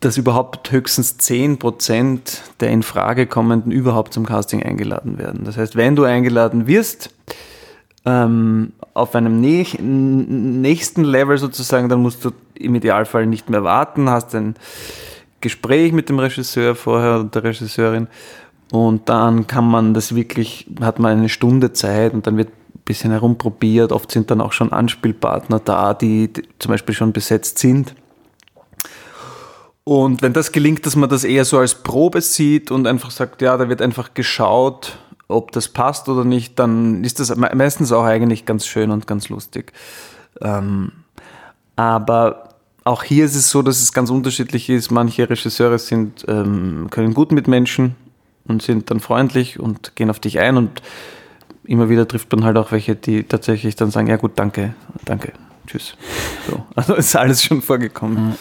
dass 0.00 0.16
überhaupt 0.16 0.72
höchstens 0.72 1.18
10% 1.18 2.20
der 2.60 2.70
in 2.70 2.82
Frage 2.82 3.26
kommenden 3.26 3.70
überhaupt 3.70 4.14
zum 4.14 4.24
Casting 4.24 4.62
eingeladen 4.62 5.18
werden. 5.18 5.44
Das 5.44 5.58
heißt, 5.58 5.76
wenn 5.76 5.94
du 5.94 6.04
eingeladen 6.04 6.66
wirst, 6.66 7.10
ähm, 8.06 8.72
auf 8.94 9.14
einem 9.14 9.40
nächsten 9.40 11.04
Level 11.04 11.36
sozusagen, 11.36 11.90
dann 11.90 12.00
musst 12.00 12.24
du 12.24 12.30
im 12.54 12.74
Idealfall 12.74 13.26
nicht 13.26 13.50
mehr 13.50 13.62
warten, 13.62 14.08
hast 14.08 14.34
ein 14.34 14.56
Gespräch 15.42 15.92
mit 15.92 16.08
dem 16.08 16.18
Regisseur 16.18 16.74
vorher 16.74 17.20
und 17.20 17.34
der 17.34 17.44
Regisseurin 17.44 18.08
und 18.70 19.08
dann 19.08 19.46
kann 19.46 19.68
man 19.68 19.94
das 19.94 20.14
wirklich, 20.14 20.66
hat 20.80 20.98
man 20.98 21.18
eine 21.18 21.28
Stunde 21.28 21.72
Zeit 21.72 22.14
und 22.14 22.26
dann 22.26 22.36
wird 22.36 22.48
ein 22.48 22.82
bisschen 22.84 23.10
herumprobiert. 23.10 23.90
Oft 23.90 24.12
sind 24.12 24.30
dann 24.30 24.40
auch 24.40 24.52
schon 24.52 24.72
Anspielpartner 24.72 25.58
da, 25.58 25.92
die, 25.92 26.32
die 26.32 26.42
zum 26.58 26.70
Beispiel 26.70 26.94
schon 26.94 27.12
besetzt 27.12 27.58
sind. 27.58 27.94
Und 29.82 30.22
wenn 30.22 30.32
das 30.32 30.52
gelingt, 30.52 30.86
dass 30.86 30.94
man 30.94 31.08
das 31.08 31.24
eher 31.24 31.44
so 31.44 31.58
als 31.58 31.74
Probe 31.74 32.20
sieht 32.20 32.70
und 32.70 32.86
einfach 32.86 33.10
sagt, 33.10 33.42
ja, 33.42 33.56
da 33.56 33.68
wird 33.68 33.82
einfach 33.82 34.14
geschaut, 34.14 34.98
ob 35.26 35.50
das 35.50 35.68
passt 35.68 36.08
oder 36.08 36.24
nicht, 36.24 36.58
dann 36.58 37.02
ist 37.02 37.18
das 37.18 37.34
meistens 37.34 37.90
auch 37.90 38.04
eigentlich 38.04 38.46
ganz 38.46 38.66
schön 38.66 38.92
und 38.92 39.08
ganz 39.08 39.28
lustig. 39.30 39.72
Ähm, 40.40 40.92
aber 41.74 42.50
auch 42.84 43.02
hier 43.02 43.24
ist 43.24 43.34
es 43.34 43.50
so, 43.50 43.62
dass 43.62 43.82
es 43.82 43.92
ganz 43.92 44.10
unterschiedlich 44.10 44.68
ist. 44.70 44.92
Manche 44.92 45.28
Regisseure 45.28 45.78
sind, 45.78 46.24
ähm, 46.28 46.86
können 46.90 47.14
gut 47.14 47.32
mit 47.32 47.48
Menschen 47.48 47.96
und 48.46 48.62
sind 48.62 48.90
dann 48.90 49.00
freundlich 49.00 49.60
und 49.60 49.96
gehen 49.96 50.10
auf 50.10 50.20
dich 50.20 50.38
ein 50.40 50.56
und 50.56 50.82
immer 51.64 51.88
wieder 51.88 52.06
trifft 52.08 52.32
man 52.32 52.44
halt 52.44 52.56
auch 52.56 52.72
welche, 52.72 52.96
die 52.96 53.24
tatsächlich 53.24 53.76
dann 53.76 53.90
sagen, 53.90 54.08
ja 54.08 54.16
gut, 54.16 54.32
danke, 54.36 54.74
danke, 55.04 55.32
tschüss. 55.66 55.96
So. 56.48 56.64
Also 56.74 56.94
ist 56.94 57.16
alles 57.16 57.44
schon 57.44 57.62
vorgekommen. 57.62 58.34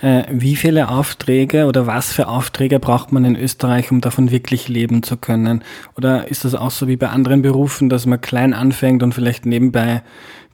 Äh, 0.00 0.24
wie 0.30 0.54
viele 0.54 0.88
Aufträge 0.88 1.66
oder 1.66 1.86
was 1.86 2.12
für 2.12 2.28
Aufträge 2.28 2.78
braucht 2.78 3.10
man 3.10 3.24
in 3.24 3.36
Österreich, 3.36 3.90
um 3.90 4.00
davon 4.00 4.30
wirklich 4.30 4.68
leben 4.68 5.02
zu 5.02 5.16
können? 5.16 5.64
Oder 5.96 6.28
ist 6.28 6.44
das 6.44 6.54
auch 6.54 6.70
so 6.70 6.86
wie 6.86 6.96
bei 6.96 7.08
anderen 7.08 7.42
Berufen, 7.42 7.88
dass 7.88 8.06
man 8.06 8.20
klein 8.20 8.54
anfängt 8.54 9.02
und 9.02 9.12
vielleicht 9.12 9.44
nebenbei 9.44 10.02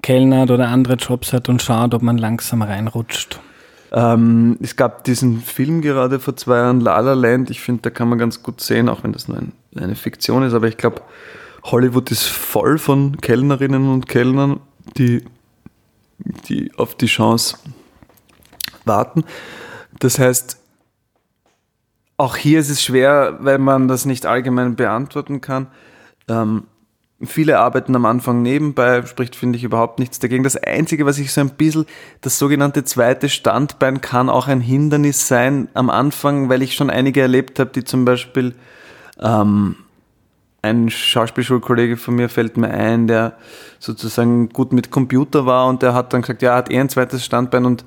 kellnert 0.02 0.50
oder 0.50 0.68
andere 0.68 0.94
Jobs 0.94 1.33
hat 1.33 1.49
und 1.49 1.62
schaut, 1.62 1.94
ob 1.94 2.02
man 2.02 2.16
langsam 2.16 2.62
reinrutscht? 2.62 3.40
Ähm, 3.96 4.58
es 4.60 4.74
gab 4.74 5.04
diesen 5.04 5.40
Film 5.40 5.80
gerade 5.80 6.18
vor 6.18 6.36
zwei 6.36 6.56
Jahren, 6.56 6.80
La 6.80 6.98
La 6.98 7.14
Land. 7.14 7.48
Ich 7.50 7.60
finde, 7.60 7.82
da 7.82 7.90
kann 7.90 8.08
man 8.08 8.18
ganz 8.18 8.42
gut 8.42 8.60
sehen, 8.60 8.88
auch 8.88 9.04
wenn 9.04 9.12
das 9.12 9.28
nur 9.28 9.38
ein, 9.38 9.52
eine 9.76 9.94
Fiktion 9.94 10.42
ist. 10.42 10.52
Aber 10.52 10.66
ich 10.66 10.76
glaube, 10.76 11.00
Hollywood 11.62 12.10
ist 12.10 12.24
voll 12.24 12.78
von 12.78 13.16
Kellnerinnen 13.20 13.88
und 13.88 14.08
Kellnern, 14.08 14.58
die, 14.96 15.24
die 16.48 16.72
auf 16.76 16.96
die 16.96 17.06
Chance 17.06 17.56
warten. 18.84 19.22
Das 20.00 20.18
heißt, 20.18 20.58
auch 22.16 22.36
hier 22.36 22.58
ist 22.58 22.70
es 22.70 22.82
schwer, 22.82 23.38
weil 23.40 23.58
man 23.58 23.86
das 23.86 24.06
nicht 24.06 24.26
allgemein 24.26 24.74
beantworten 24.74 25.40
kann. 25.40 25.68
Ähm, 26.26 26.64
Viele 27.26 27.59
arbeiten 27.59 27.95
am 27.97 28.07
Anfang 28.07 28.43
nebenbei, 28.43 29.04
spricht, 29.07 29.37
finde 29.37 29.57
ich, 29.57 29.64
überhaupt 29.64 29.99
nichts 29.99 30.19
dagegen. 30.19 30.45
Das 30.45 30.57
Einzige, 30.57 31.07
was 31.07 31.19
ich 31.19 31.33
so 31.33 31.40
ein 31.40 31.50
bisschen, 31.50 31.87
das 32.21 32.38
sogenannte 32.38 32.85
zweite 32.85 33.28
Standbein 33.28 34.00
kann 34.00 34.28
auch 34.28 34.49
ein 34.49 34.61
Hindernis 34.61 35.28
sein 35.28 35.69
am 35.75 35.90
Anfang, 35.90 36.49
weil 36.49 36.62
ich 36.62 36.75
schon 36.75 36.90
einige 36.90 37.21
erlebt 37.21 37.59
habe, 37.59 37.71
die 37.71 37.85
zum 37.85 38.04
Beispiel, 38.04 38.54
ähm, 39.21 39.76
ein 40.64 40.88
Schauspielschulkollege 40.88 41.99
von 41.99 42.14
mir 42.14 42.31
fällt 42.31 42.57
mir 42.57 42.71
ein, 42.71 43.07
der 43.07 43.37
sozusagen 43.78 44.49
gut 44.49 44.73
mit 44.73 44.90
Computer 44.90 45.45
war 45.45 45.66
und 45.66 45.83
der 45.83 45.93
hat 45.93 46.14
dann 46.14 46.23
gesagt, 46.23 46.40
ja, 46.40 46.52
er 46.52 46.57
hat 46.57 46.71
eh 46.71 46.81
ein 46.81 46.88
zweites 46.88 47.23
Standbein 47.23 47.66
und 47.66 47.85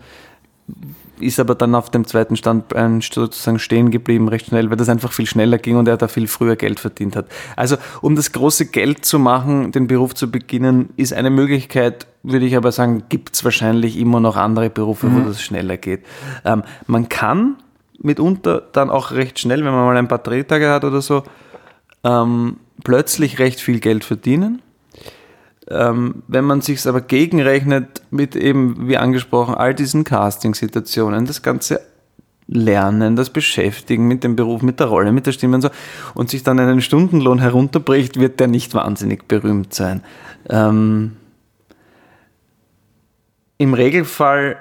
ist 1.19 1.39
aber 1.39 1.55
dann 1.55 1.75
auf 1.75 1.89
dem 1.89 2.05
zweiten 2.05 2.35
Standbein 2.35 3.01
sozusagen 3.01 3.59
stehen 3.59 3.91
geblieben, 3.91 4.27
recht 4.27 4.47
schnell, 4.47 4.69
weil 4.69 4.77
das 4.77 4.89
einfach 4.89 5.11
viel 5.11 5.25
schneller 5.25 5.57
ging 5.57 5.77
und 5.77 5.87
er 5.87 5.97
da 5.97 6.07
viel 6.07 6.27
früher 6.27 6.55
Geld 6.55 6.79
verdient 6.79 7.15
hat. 7.15 7.27
Also 7.55 7.77
um 8.01 8.15
das 8.15 8.31
große 8.31 8.67
Geld 8.67 9.05
zu 9.05 9.19
machen, 9.19 9.71
den 9.71 9.87
Beruf 9.87 10.15
zu 10.15 10.29
beginnen, 10.31 10.89
ist 10.97 11.13
eine 11.13 11.29
Möglichkeit, 11.29 12.07
würde 12.23 12.45
ich 12.45 12.55
aber 12.55 12.71
sagen, 12.71 13.03
gibt 13.09 13.35
es 13.35 13.43
wahrscheinlich 13.43 13.97
immer 13.97 14.19
noch 14.19 14.35
andere 14.35 14.69
Berufe, 14.69 15.07
mhm. 15.07 15.15
wo 15.23 15.27
das 15.27 15.41
schneller 15.41 15.77
geht. 15.77 16.05
Ähm, 16.45 16.63
man 16.85 17.09
kann 17.09 17.57
mitunter 17.99 18.61
dann 18.73 18.89
auch 18.89 19.11
recht 19.11 19.39
schnell, 19.39 19.59
wenn 19.65 19.73
man 19.73 19.85
mal 19.85 19.97
ein 19.97 20.07
paar 20.07 20.19
Drehtage 20.19 20.69
hat 20.69 20.83
oder 20.83 21.01
so, 21.01 21.23
ähm, 22.03 22.57
plötzlich 22.83 23.39
recht 23.39 23.59
viel 23.59 23.79
Geld 23.79 24.03
verdienen. 24.03 24.61
Ähm, 25.69 26.23
wenn 26.27 26.45
man 26.45 26.61
sich 26.61 26.87
aber 26.87 27.01
gegenrechnet 27.01 28.01
mit 28.09 28.35
eben, 28.35 28.87
wie 28.87 28.97
angesprochen, 28.97 29.55
all 29.55 29.73
diesen 29.73 30.03
Casting-Situationen, 30.03 31.25
das 31.25 31.41
ganze 31.41 31.81
Lernen, 32.47 33.17
das 33.17 33.29
Beschäftigen 33.29 34.07
mit 34.07 34.23
dem 34.23 34.37
Beruf, 34.37 34.61
mit 34.61 34.79
der 34.79 34.87
Rolle, 34.87 35.11
mit 35.11 35.25
der 35.25 35.33
Stimme 35.33 35.55
und 35.55 35.61
so, 35.61 35.69
und 36.13 36.29
sich 36.29 36.43
dann 36.43 36.59
einen 36.59 36.81
Stundenlohn 36.81 37.39
herunterbricht, 37.39 38.17
wird 38.17 38.39
der 38.39 38.47
nicht 38.47 38.73
wahnsinnig 38.73 39.27
berühmt 39.27 39.73
sein. 39.73 40.01
Ähm, 40.49 41.17
Im 43.57 43.73
Regelfall 43.73 44.57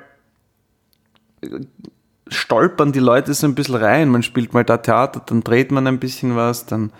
stolpern 2.29 2.91
die 2.91 2.99
Leute 2.99 3.33
so 3.35 3.47
ein 3.47 3.55
bisschen 3.55 3.77
rein. 3.77 4.09
Man 4.09 4.25
spielt 4.25 4.53
mal 4.53 4.65
da 4.65 4.79
Theater, 4.79 5.23
dann 5.25 5.45
dreht 5.45 5.71
man 5.71 5.87
ein 5.87 6.01
bisschen 6.01 6.35
was, 6.35 6.67
dann 6.67 6.91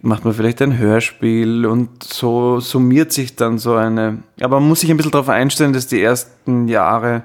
macht 0.00 0.24
man 0.24 0.34
vielleicht 0.34 0.62
ein 0.62 0.78
Hörspiel 0.78 1.66
und 1.66 2.02
so 2.02 2.60
summiert 2.60 3.12
sich 3.12 3.36
dann 3.36 3.58
so 3.58 3.74
eine. 3.74 4.22
Aber 4.40 4.60
man 4.60 4.68
muss 4.68 4.80
sich 4.80 4.90
ein 4.90 4.96
bisschen 4.96 5.12
darauf 5.12 5.28
einstellen, 5.28 5.72
dass 5.72 5.86
die 5.86 6.02
ersten 6.02 6.68
Jahre 6.68 7.24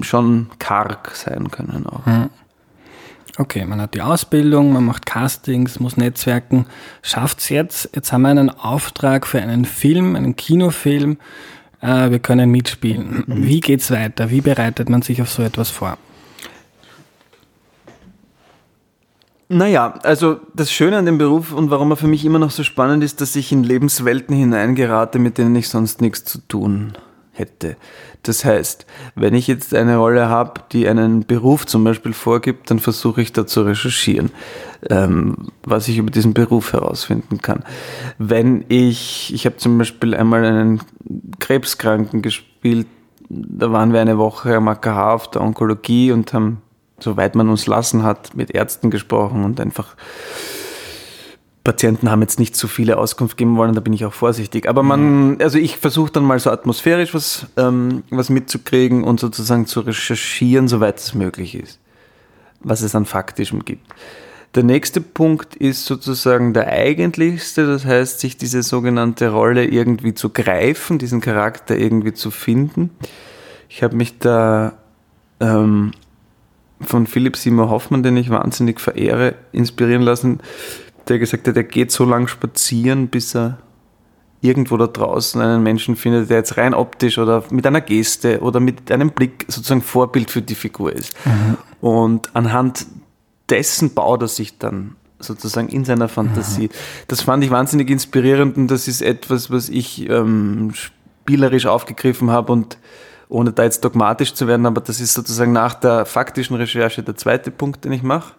schon 0.00 0.48
karg 0.58 1.12
sein 1.14 1.50
können 1.50 1.86
auch. 1.86 2.06
Mhm. 2.06 2.30
Okay, 3.38 3.64
man 3.64 3.80
hat 3.80 3.94
die 3.94 4.02
Ausbildung, 4.02 4.72
man 4.72 4.84
macht 4.84 5.06
Castings, 5.06 5.80
muss 5.80 5.96
Netzwerken. 5.96 6.66
Schafft 7.00 7.38
es 7.38 7.48
jetzt? 7.48 7.90
Jetzt 7.94 8.12
haben 8.12 8.22
wir 8.22 8.28
einen 8.28 8.50
Auftrag 8.50 9.26
für 9.26 9.40
einen 9.40 9.64
Film, 9.64 10.14
einen 10.14 10.36
Kinofilm. 10.36 11.16
Äh, 11.80 12.10
wir 12.10 12.18
können 12.18 12.50
mitspielen. 12.50 13.24
Mhm. 13.26 13.46
Wie 13.46 13.60
geht's 13.60 13.90
weiter? 13.90 14.30
Wie 14.30 14.40
bereitet 14.40 14.90
man 14.90 15.02
sich 15.02 15.22
auf 15.22 15.30
so 15.30 15.42
etwas 15.42 15.70
vor? 15.70 15.96
Naja, 19.52 19.94
also 20.04 20.38
das 20.54 20.70
Schöne 20.70 20.96
an 20.96 21.06
dem 21.06 21.18
Beruf 21.18 21.52
und 21.52 21.70
warum 21.72 21.90
er 21.90 21.96
für 21.96 22.06
mich 22.06 22.24
immer 22.24 22.38
noch 22.38 22.52
so 22.52 22.62
spannend 22.62 23.02
ist, 23.02 23.20
dass 23.20 23.34
ich 23.34 23.50
in 23.50 23.64
Lebenswelten 23.64 24.32
hineingerate, 24.32 25.18
mit 25.18 25.38
denen 25.38 25.56
ich 25.56 25.68
sonst 25.68 26.00
nichts 26.00 26.24
zu 26.24 26.38
tun 26.38 26.92
hätte. 27.32 27.76
Das 28.22 28.44
heißt, 28.44 28.86
wenn 29.16 29.34
ich 29.34 29.48
jetzt 29.48 29.74
eine 29.74 29.96
Rolle 29.96 30.28
habe, 30.28 30.60
die 30.70 30.86
einen 30.86 31.26
Beruf 31.26 31.66
zum 31.66 31.82
Beispiel 31.82 32.12
vorgibt, 32.12 32.70
dann 32.70 32.78
versuche 32.78 33.22
ich 33.22 33.32
da 33.32 33.44
zu 33.44 33.62
recherchieren, 33.62 34.30
ähm, 34.88 35.48
was 35.64 35.88
ich 35.88 35.98
über 35.98 36.12
diesen 36.12 36.32
Beruf 36.32 36.72
herausfinden 36.72 37.38
kann. 37.42 37.64
Wenn 38.18 38.64
ich, 38.68 39.34
ich 39.34 39.46
habe 39.46 39.56
zum 39.56 39.78
Beispiel 39.78 40.14
einmal 40.14 40.44
einen 40.44 40.80
Krebskranken 41.40 42.22
gespielt, 42.22 42.86
da 43.28 43.72
waren 43.72 43.92
wir 43.92 44.00
eine 44.00 44.16
Woche 44.16 44.54
am 44.54 44.68
AKH 44.68 45.12
auf 45.12 45.30
der 45.32 45.42
Onkologie 45.42 46.12
und 46.12 46.32
haben 46.32 46.62
soweit 47.02 47.34
man 47.34 47.48
uns 47.48 47.66
lassen 47.66 48.02
hat, 48.02 48.34
mit 48.34 48.50
Ärzten 48.50 48.90
gesprochen 48.90 49.44
und 49.44 49.60
einfach 49.60 49.96
Patienten 51.62 52.10
haben 52.10 52.22
jetzt 52.22 52.38
nicht 52.38 52.56
zu 52.56 52.68
viele 52.68 52.96
Auskunft 52.96 53.36
geben 53.36 53.56
wollen, 53.56 53.74
da 53.74 53.80
bin 53.80 53.92
ich 53.92 54.06
auch 54.06 54.14
vorsichtig. 54.14 54.68
Aber 54.68 54.82
man, 54.82 55.40
also 55.42 55.58
ich 55.58 55.76
versuche 55.76 56.10
dann 56.10 56.24
mal 56.24 56.38
so 56.38 56.50
atmosphärisch 56.50 57.12
was, 57.12 57.46
ähm, 57.58 58.02
was 58.10 58.30
mitzukriegen 58.30 59.04
und 59.04 59.20
sozusagen 59.20 59.66
zu 59.66 59.80
recherchieren, 59.80 60.68
soweit 60.68 60.98
es 60.98 61.14
möglich 61.14 61.54
ist, 61.54 61.78
was 62.60 62.80
es 62.80 62.94
an 62.94 63.04
Faktischem 63.04 63.64
gibt. 63.64 63.86
Der 64.54 64.64
nächste 64.64 65.00
Punkt 65.00 65.54
ist 65.54 65.84
sozusagen 65.84 66.54
der 66.54 66.66
eigentlichste, 66.66 67.66
das 67.66 67.84
heißt, 67.84 68.20
sich 68.20 68.36
diese 68.36 68.62
sogenannte 68.62 69.28
Rolle 69.28 69.64
irgendwie 69.64 70.14
zu 70.14 70.30
greifen, 70.30 70.98
diesen 70.98 71.20
Charakter 71.20 71.76
irgendwie 71.76 72.14
zu 72.14 72.32
finden. 72.32 72.90
Ich 73.68 73.84
habe 73.84 73.94
mich 73.94 74.18
da 74.18 74.72
ähm, 75.38 75.92
von 76.80 77.06
Philipp 77.06 77.36
Simon 77.36 77.70
Hoffmann, 77.70 78.02
den 78.02 78.16
ich 78.16 78.30
wahnsinnig 78.30 78.80
verehre, 78.80 79.34
inspirieren 79.52 80.02
lassen, 80.02 80.40
der 81.08 81.18
gesagt 81.18 81.48
hat, 81.48 81.56
er 81.56 81.64
geht 81.64 81.90
so 81.90 82.04
lang 82.04 82.26
spazieren, 82.26 83.08
bis 83.08 83.34
er 83.34 83.58
irgendwo 84.42 84.76
da 84.76 84.86
draußen 84.86 85.40
einen 85.40 85.62
Menschen 85.62 85.96
findet, 85.96 86.30
der 86.30 86.38
jetzt 86.38 86.56
rein 86.56 86.72
optisch 86.72 87.18
oder 87.18 87.44
mit 87.50 87.66
einer 87.66 87.80
Geste 87.80 88.40
oder 88.40 88.60
mit 88.60 88.90
einem 88.90 89.10
Blick 89.10 89.44
sozusagen 89.48 89.82
Vorbild 89.82 90.30
für 90.30 90.40
die 90.40 90.54
Figur 90.54 90.92
ist. 90.92 91.14
Mhm. 91.26 91.58
Und 91.80 92.34
anhand 92.34 92.86
dessen 93.50 93.92
baut 93.92 94.22
er 94.22 94.28
sich 94.28 94.58
dann 94.58 94.96
sozusagen 95.18 95.68
in 95.68 95.84
seiner 95.84 96.08
Fantasie. 96.08 96.68
Mhm. 96.68 97.06
Das 97.08 97.22
fand 97.22 97.44
ich 97.44 97.50
wahnsinnig 97.50 97.90
inspirierend 97.90 98.56
und 98.56 98.68
das 98.68 98.88
ist 98.88 99.02
etwas, 99.02 99.50
was 99.50 99.68
ich 99.68 100.08
ähm, 100.08 100.72
spielerisch 100.72 101.66
aufgegriffen 101.66 102.30
habe 102.30 102.52
und 102.52 102.78
ohne 103.30 103.52
da 103.52 103.62
jetzt 103.62 103.84
dogmatisch 103.84 104.34
zu 104.34 104.46
werden, 104.46 104.66
aber 104.66 104.80
das 104.80 105.00
ist 105.00 105.14
sozusagen 105.14 105.52
nach 105.52 105.74
der 105.74 106.04
faktischen 106.04 106.56
Recherche 106.56 107.02
der 107.02 107.16
zweite 107.16 107.50
Punkt, 107.50 107.84
den 107.84 107.92
ich 107.92 108.02
mache. 108.02 108.34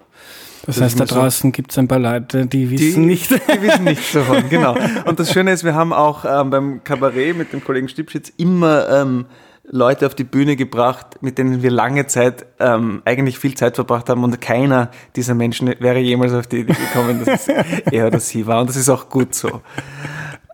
Das, 0.66 0.76
das 0.76 0.84
heißt, 0.84 1.00
da 1.00 1.06
draußen 1.06 1.50
so, 1.50 1.52
gibt 1.52 1.72
es 1.72 1.78
ein 1.80 1.88
paar 1.88 1.98
Leute, 1.98 2.46
die 2.46 2.70
wissen 2.70 3.02
die, 3.02 3.08
nicht. 3.08 3.32
Die 3.32 3.62
wissen 3.62 3.84
nichts 3.84 4.12
davon, 4.14 4.48
genau. 4.50 4.76
Und 5.06 5.20
das 5.20 5.34
Schöne 5.34 5.52
ist, 5.52 5.64
wir 5.64 5.74
haben 5.74 5.92
auch 5.92 6.24
ähm, 6.24 6.52
beim 6.52 6.84
Kabarett 6.84 7.36
mit 7.36 7.52
dem 7.52 7.64
Kollegen 7.64 7.88
Stipschitz 7.88 8.32
immer 8.38 8.88
ähm, 8.90 9.26
Leute 9.64 10.06
auf 10.06 10.14
die 10.14 10.24
Bühne 10.24 10.56
gebracht, 10.56 11.18
mit 11.22 11.38
denen 11.38 11.64
wir 11.64 11.72
lange 11.72 12.06
Zeit 12.06 12.46
ähm, 12.60 13.02
eigentlich 13.06 13.40
viel 13.40 13.56
Zeit 13.56 13.76
verbracht 13.76 14.10
haben 14.10 14.24
und 14.24 14.40
keiner 14.42 14.92
dieser 15.16 15.34
Menschen 15.34 15.74
wäre 15.80 16.00
jemals 16.00 16.34
auf 16.34 16.46
die 16.46 16.60
Idee 16.60 16.74
gekommen, 16.74 17.24
dass 17.26 17.48
es 17.48 17.48
er 17.92 18.08
oder 18.08 18.20
sie 18.20 18.46
war. 18.46 18.62
Und 18.62 18.70
das 18.70 18.76
ist 18.76 18.90
auch 18.90 19.10
gut 19.10 19.34
so. 19.34 19.62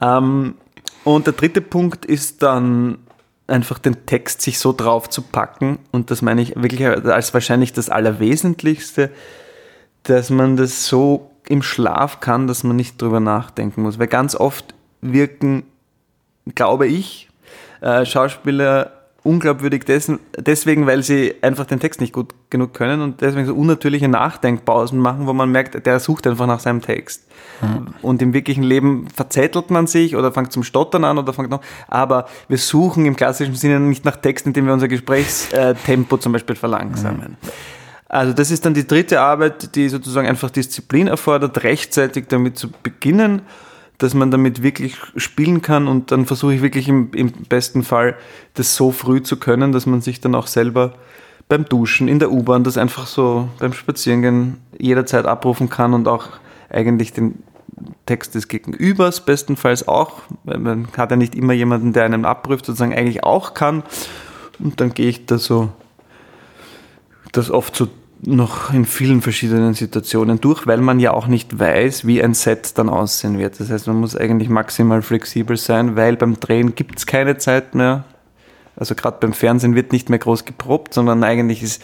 Ähm, 0.02 0.56
und 1.04 1.26
der 1.26 1.34
dritte 1.34 1.62
Punkt 1.62 2.06
ist 2.06 2.44
dann 2.44 3.00
einfach 3.48 3.80
den 3.80 4.06
Text 4.06 4.42
sich 4.42 4.60
so 4.60 4.74
drauf 4.74 5.10
zu 5.10 5.22
packen, 5.22 5.80
und 5.92 6.12
das 6.12 6.22
meine 6.22 6.42
ich 6.42 6.56
wirklich 6.56 6.86
als 6.86 7.34
wahrscheinlich 7.34 7.74
das 7.74 7.90
Allerwesentlichste, 7.90 9.10
dass 10.04 10.30
man 10.30 10.58
das 10.58 10.86
so 10.86 11.32
im 11.48 11.62
Schlaf 11.62 12.20
kann, 12.20 12.48
dass 12.48 12.64
man 12.64 12.76
nicht 12.76 13.02
drüber 13.02 13.20
nachdenken 13.20 13.82
muss. 13.82 14.00
Weil 14.00 14.08
ganz 14.08 14.36
oft 14.36 14.74
wirken, 15.02 15.64
glaube 16.56 16.88
ich, 16.88 17.30
äh, 17.82 18.06
Schauspieler 18.06 18.92
unglaubwürdig 19.24 19.84
dessen, 19.84 20.20
deswegen, 20.38 20.88
weil 20.88 21.04
sie 21.04 21.36
einfach 21.42 21.66
den 21.66 21.80
Text 21.80 22.00
nicht 22.00 22.14
gut 22.14 22.34
genug 22.50 22.74
können 22.74 23.02
und 23.02 23.22
deswegen 23.22 23.46
so 23.46 23.54
unnatürliche 23.54 24.08
Nachdenkpausen 24.08 25.00
machen, 25.00 25.28
wo 25.28 25.34
man 25.34 25.52
merkt, 25.52 25.86
der 25.86 26.00
sucht 26.00 26.28
einfach 26.28 26.48
nach 26.48 26.60
seinem 26.60 26.82
Text. 26.82 27.24
Mhm. 27.62 27.88
Und 28.02 28.22
im 28.22 28.34
wirklichen 28.34 28.64
Leben 28.64 29.08
verzettelt 29.14 29.70
man 29.70 29.88
sich 29.88 30.16
oder 30.16 30.32
fängt 30.32 30.52
zum 30.52 30.64
Stottern 30.64 31.04
an 31.04 31.18
oder 31.18 31.34
fängt 31.34 31.50
noch, 31.50 31.62
aber 31.88 32.28
wir 32.48 32.58
suchen 32.58 33.06
im 33.06 33.16
klassischen 33.16 33.56
Sinne 33.56 33.80
nicht 33.80 34.06
nach 34.06 34.16
Text, 34.16 34.46
indem 34.46 34.66
wir 34.66 34.74
unser 34.74 34.88
Gesprächstempo 34.88 36.18
zum 36.18 36.32
Beispiel 36.32 36.56
verlangsamen. 36.56 37.38
Mhm. 37.42 37.50
Also 38.10 38.32
das 38.32 38.52
ist 38.52 38.66
dann 38.66 38.74
die 38.74 38.88
dritte 38.88 39.20
Arbeit, 39.20 39.76
die 39.76 39.90
sozusagen 39.90 40.28
einfach 40.28 40.50
Disziplin 40.50 41.08
erfordert, 41.08 41.64
rechtzeitig 41.64 42.28
damit 42.30 42.58
zu 42.58 42.70
beginnen 42.82 43.42
dass 43.98 44.14
man 44.14 44.30
damit 44.32 44.62
wirklich 44.62 44.98
spielen 45.16 45.62
kann 45.62 45.88
und 45.88 46.12
dann 46.12 46.26
versuche 46.26 46.54
ich 46.54 46.62
wirklich 46.62 46.88
im, 46.88 47.12
im 47.14 47.32
besten 47.32 47.84
Fall 47.84 48.16
das 48.54 48.76
so 48.76 48.92
früh 48.92 49.24
zu 49.24 49.38
können, 49.38 49.72
dass 49.72 49.86
man 49.86 50.02
sich 50.02 50.22
dann 50.22 50.36
auch 50.36 50.48
selber 50.48 50.94
beim 51.50 51.66
Duschen, 51.66 52.08
in 52.08 52.20
der 52.20 52.32
U-Bahn, 52.32 52.64
das 52.64 52.78
einfach 52.78 53.08
so 53.08 53.50
beim 53.60 53.74
Spazierengehen 53.74 54.58
jederzeit 54.78 55.26
abrufen 55.26 55.70
kann 55.70 55.94
und 55.94 56.08
auch 56.08 56.28
eigentlich 56.70 57.14
den 57.14 57.44
Text 58.06 58.36
des 58.36 58.48
Gegenübers 58.48 59.26
bestenfalls 59.26 59.88
auch, 59.88 60.22
weil 60.44 60.60
man 60.60 60.88
hat 60.98 61.12
ja 61.12 61.18
nicht 61.18 61.36
immer 61.36 61.54
jemanden, 61.54 61.94
der 61.94 62.04
einen 62.04 62.26
abprüft, 62.26 62.66
sozusagen 62.66 62.94
eigentlich 62.94 63.24
auch 63.24 63.54
kann. 63.54 63.84
Und 64.60 64.82
dann 64.82 64.94
gehe 64.94 65.10
ich 65.10 65.26
da 65.26 65.38
so 65.38 65.70
das 67.32 67.52
oft 67.52 67.76
so 67.76 67.88
noch 68.22 68.74
in 68.74 68.86
vielen 68.86 69.22
verschiedenen 69.22 69.74
Situationen 69.74 70.42
durch, 70.42 70.66
weil 70.66 70.80
man 70.80 71.00
ja 71.00 71.12
auch 71.12 71.28
nicht 71.28 71.60
weiß, 71.60 72.06
wie 72.08 72.24
ein 72.24 72.34
Set 72.34 72.78
dann 72.78 72.90
aussehen 72.90 73.38
wird. 73.38 73.60
Das 73.60 73.70
heißt, 73.70 73.88
man 73.88 73.98
muss 73.98 74.16
eigentlich 74.16 74.50
maximal 74.50 75.02
flexibel 75.02 75.58
sein, 75.58 75.96
weil 75.96 76.18
beim 76.18 76.40
Drehen 76.40 76.76
gibt 76.76 76.98
es 76.98 77.06
keine 77.06 77.38
Zeit 77.38 77.76
mehr. 77.76 78.06
Also 78.76 78.94
gerade 78.96 79.18
beim 79.20 79.34
Fernsehen 79.34 79.76
wird 79.76 79.92
nicht 79.92 80.10
mehr 80.10 80.20
groß 80.20 80.46
geprobt, 80.46 80.94
sondern 80.94 81.24
eigentlich 81.24 81.64
ist 81.64 81.82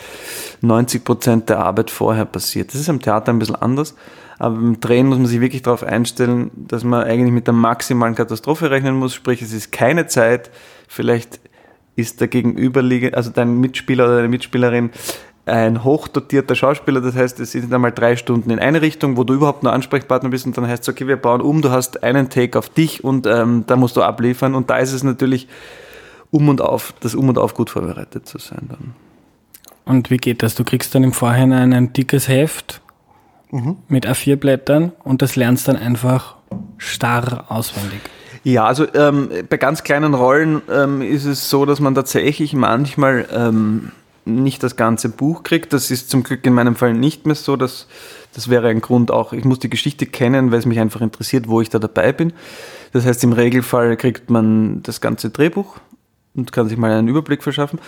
90 0.62 1.04
Prozent 1.04 1.50
der 1.50 1.60
Arbeit 1.60 1.89
vorher 1.89 2.26
passiert. 2.26 2.74
Das 2.74 2.82
ist 2.82 2.89
am 2.89 3.00
Theater 3.02 3.34
ein 3.34 3.39
bisschen 3.39 3.56
anders, 3.56 3.96
aber 4.38 4.56
beim 4.56 4.80
Drehen 4.80 5.08
muss 5.08 5.17
man 5.17 5.28
sich 5.28 5.41
wirklich 5.41 5.63
darauf 5.63 5.84
einstellen, 5.84 6.52
dass 6.56 6.84
man 6.84 7.04
eigentlich 7.04 7.34
mit 7.34 7.48
der 7.48 7.54
maximalen 7.54 8.13
Katastrophe 8.13 8.69
rechnen 8.69 8.96
muss, 8.96 9.15
sprich 9.15 9.41
es 9.41 9.54
ist 9.54 9.72
keine 9.72 10.06
Zeit, 10.06 10.52
vielleicht 10.88 11.39
ist 11.96 12.22
der 12.22 12.28
Gegenüberliegende, 12.28 13.17
also 13.17 13.32
dein 13.32 13.60
Mitspieler 13.60 14.06
oder 14.06 14.17
deine 14.17 14.30
Mitspielerin 14.30 14.91
ein 15.45 15.84
hochdotierter 15.84 16.56
Schauspieler, 16.56 17.01
das 17.01 17.15
heißt, 17.15 17.39
es 17.39 17.51
sind 17.51 17.73
einmal 17.73 17.91
drei 17.91 18.15
Stunden 18.15 18.49
in 18.49 18.60
eine 18.60 18.82
Richtung, 18.82 19.17
wo 19.17 19.23
du 19.23 19.34
überhaupt 19.34 19.63
nur 19.63 19.73
Ansprechpartner 19.73 20.29
bist 20.29 20.45
und 20.45 20.58
dann 20.58 20.67
heißt 20.67 20.84
es, 20.84 20.89
okay, 20.89 21.08
wir 21.08 21.17
bauen 21.17 21.41
um, 21.41 21.62
du 21.62 21.69
hast 21.69 22.03
einen 22.03 22.29
Take 22.29 22.58
auf 22.58 22.69
dich 22.69 23.03
und 23.03 23.27
ähm, 23.27 23.65
da 23.67 23.75
musst 23.75 23.97
du 23.97 24.03
abliefern 24.03 24.56
und 24.56 24.69
da 24.69 24.77
ist 24.77 24.93
es 24.93 25.03
natürlich 25.03 25.47
um 26.32 26.47
und 26.47 26.62
auf, 26.62 26.93
das 27.01 27.13
um 27.13 27.27
und 27.29 27.38
auf 27.38 27.53
gut 27.56 27.69
vorbereitet 27.69 28.25
zu 28.25 28.38
sein 28.38 28.69
dann. 28.69 28.95
Und 29.86 30.10
wie 30.10 30.17
geht 30.17 30.43
das? 30.43 30.56
Du 30.56 30.63
kriegst 30.63 30.95
dann 30.95 31.03
im 31.03 31.12
Vorhinein 31.12 31.73
ein 31.73 31.91
dickes 31.91 32.29
Heft 32.29 32.82
mhm. 33.51 33.77
mit 33.89 34.08
A4-Blättern 34.08 34.93
und 35.03 35.21
das 35.21 35.36
lernst 35.36 35.67
dann 35.67 35.75
einfach 35.75 36.36
starr 36.77 37.45
auswendig. 37.49 37.99
Ja, 38.45 38.65
also 38.65 38.86
ähm, 38.93 39.29
bei 39.49 39.58
ganz 39.58 39.84
kleinen 39.84 40.13
Rollen 40.13 40.62
ähm, 40.69 41.01
ist 41.01 41.25
es 41.25 41.49
so, 41.49 41.65
dass 41.65 41.79
man 41.79 41.95
tatsächlich 41.95 42.53
manchmal 42.53 43.25
ähm, 43.34 43.91
nicht 44.26 44.64
das 44.64 44.76
ganze 44.76 45.10
Buch 45.10 45.44
kriegt. 45.44 45.74
Das 45.74 45.92
ist 45.92 46.10
zum 46.10 46.24
Glück 46.24 46.46
in 46.46 46.54
meinem 46.54 46.76
Fall 46.76 46.94
nicht 46.94 47.26
mehr 47.26 47.36
so. 47.36 47.56
Das, 47.56 47.88
das 48.34 48.50
wäre 48.50 48.70
ein 48.70 48.82
Grund 48.82 49.12
auch, 49.12 49.34
ich 49.34 49.46
muss 49.46 49.60
die 49.60 49.70
Geschichte 49.70 50.06
kennen, 50.06 50.52
weil 50.52 50.60
es 50.60 50.66
mich 50.66 50.80
einfach 50.80 51.02
interessiert, 51.02 51.48
wo 51.48 51.62
ich 51.62 51.70
da 51.70 51.80
dabei 51.80 52.14
bin. 52.14 52.34
Das 52.92 53.06
heißt, 53.06 53.24
im 53.24 53.34
Regelfall 53.34 53.98
kriegt 53.98 54.30
man 54.30 54.84
das 54.84 55.02
ganze 55.02 55.30
Drehbuch 55.30 55.78
und 56.36 56.52
kann 56.52 56.68
sich 56.68 56.78
mal 56.78 56.92
einen 56.92 57.08
Überblick 57.08 57.44
verschaffen. 57.44 57.80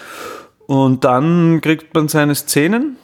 Und 0.68 1.04
dann 1.04 1.62
kriegt 1.62 1.94
man 1.94 2.08
seine 2.08 2.36
Szenen, 2.36 2.98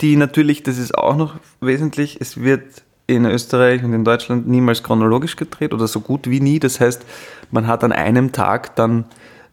die 0.00 0.16
natürlich, 0.16 0.62
das 0.62 0.78
ist 0.78 0.96
auch 0.96 1.16
noch 1.16 1.36
wesentlich, 1.60 2.20
es 2.20 2.42
wird 2.42 2.82
in 3.06 3.24
Österreich 3.24 3.84
und 3.84 3.92
in 3.92 4.04
Deutschland 4.04 4.48
niemals 4.48 4.82
chronologisch 4.82 5.36
gedreht 5.36 5.72
oder 5.72 5.86
so 5.86 6.00
gut 6.00 6.28
wie 6.28 6.40
nie. 6.40 6.58
Das 6.58 6.80
heißt, 6.80 7.02
man 7.50 7.66
hat 7.66 7.84
an 7.84 7.92
einem 7.92 8.32
Tag 8.32 8.74
dann 8.76 9.04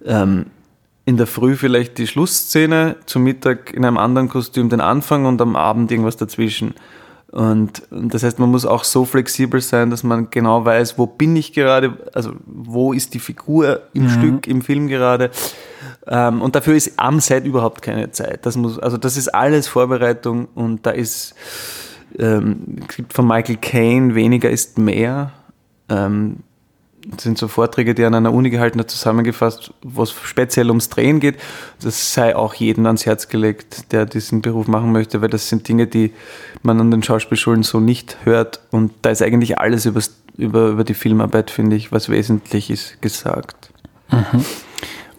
ähm, 0.06 0.48
in 1.06 1.18
der 1.18 1.28
Früh 1.28 1.56
vielleicht 1.56 1.98
die 1.98 2.08
Schlussszene, 2.08 2.96
zum 3.06 3.24
Mittag 3.24 3.74
in 3.74 3.84
einem 3.84 3.98
anderen 3.98 4.30
Kostüm 4.30 4.70
den 4.70 4.82
Anfang 4.82 5.26
und 5.26 5.42
am 5.42 5.56
Abend 5.56 5.92
irgendwas 5.92 6.18
dazwischen. 6.18 6.74
Und, 7.32 7.82
und, 7.90 8.14
das 8.14 8.24
heißt, 8.24 8.38
man 8.38 8.52
muss 8.52 8.66
auch 8.66 8.84
so 8.84 9.06
flexibel 9.06 9.60
sein, 9.60 9.90
dass 9.90 10.04
man 10.04 10.30
genau 10.30 10.66
weiß, 10.66 11.00
wo 11.00 11.08
bin 11.08 11.36
ich 11.36 11.52
gerade, 11.52 11.98
also 12.14 12.34
wo 12.46 12.94
ist 12.94 13.16
die 13.16 13.20
Figur 13.20 13.82
im 13.94 14.04
mhm. 14.04 14.10
Stück, 14.10 14.48
im 14.48 14.62
Film 14.62 14.88
gerade. 14.88 15.32
Ähm, 16.06 16.42
und 16.42 16.56
dafür 16.56 16.76
ist 16.76 16.94
am 16.98 17.20
Set 17.20 17.46
überhaupt 17.46 17.82
keine 17.82 18.12
Zeit. 18.12 18.46
Das 18.46 18.56
muss, 18.56 18.78
also 18.78 18.98
das 18.98 19.18
ist 19.18 19.34
alles 19.34 19.68
Vorbereitung 19.68 20.48
und 20.54 20.86
da 20.86 20.92
ist 20.92 21.34
ähm, 22.20 22.78
gibt 22.96 23.14
von 23.14 23.28
Michael 23.28 23.58
Caine 23.58 24.16
weniger 24.16 24.50
ist 24.50 24.78
mehr. 24.78 25.32
Ähm, 25.90 26.38
sind 27.18 27.38
so 27.38 27.48
Vorträge, 27.48 27.94
die 27.94 28.04
an 28.06 28.16
einer 28.16 28.34
Uni 28.34 28.50
gehalten 28.50 28.80
hat, 28.80 28.90
zusammengefasst, 28.90 29.74
wo 29.82 30.04
es 30.04 30.12
speziell 30.12 30.70
ums 30.70 30.90
Drehen 30.90 31.20
geht. 31.20 31.38
Das 31.82 32.14
sei 32.14 32.36
auch 32.36 32.54
jedem 32.54 32.86
ans 32.86 33.06
Herz 33.06 33.28
gelegt, 33.28 33.92
der 33.92 34.06
diesen 34.06 34.42
Beruf 34.42 34.68
machen 34.68 34.92
möchte, 34.92 35.22
weil 35.22 35.30
das 35.30 35.50
sind 35.50 35.68
Dinge, 35.68 35.88
die 35.88 36.14
man 36.62 36.80
an 36.80 36.92
den 36.92 37.04
Schauspielschulen 37.04 37.64
so 37.64 37.80
nicht 37.80 38.18
hört. 38.24 38.62
Und 38.72 38.92
da 39.02 39.10
ist 39.10 39.22
eigentlich 39.22 39.60
alles 39.60 39.86
über, 39.86 40.02
über 40.38 40.84
die 40.84 40.94
Filmarbeit, 40.94 41.52
finde 41.52 41.76
ich, 41.76 41.92
was 41.92 42.10
wesentlich 42.10 42.70
ist, 42.70 43.02
gesagt. 43.02 43.72
Mhm. 44.10 44.46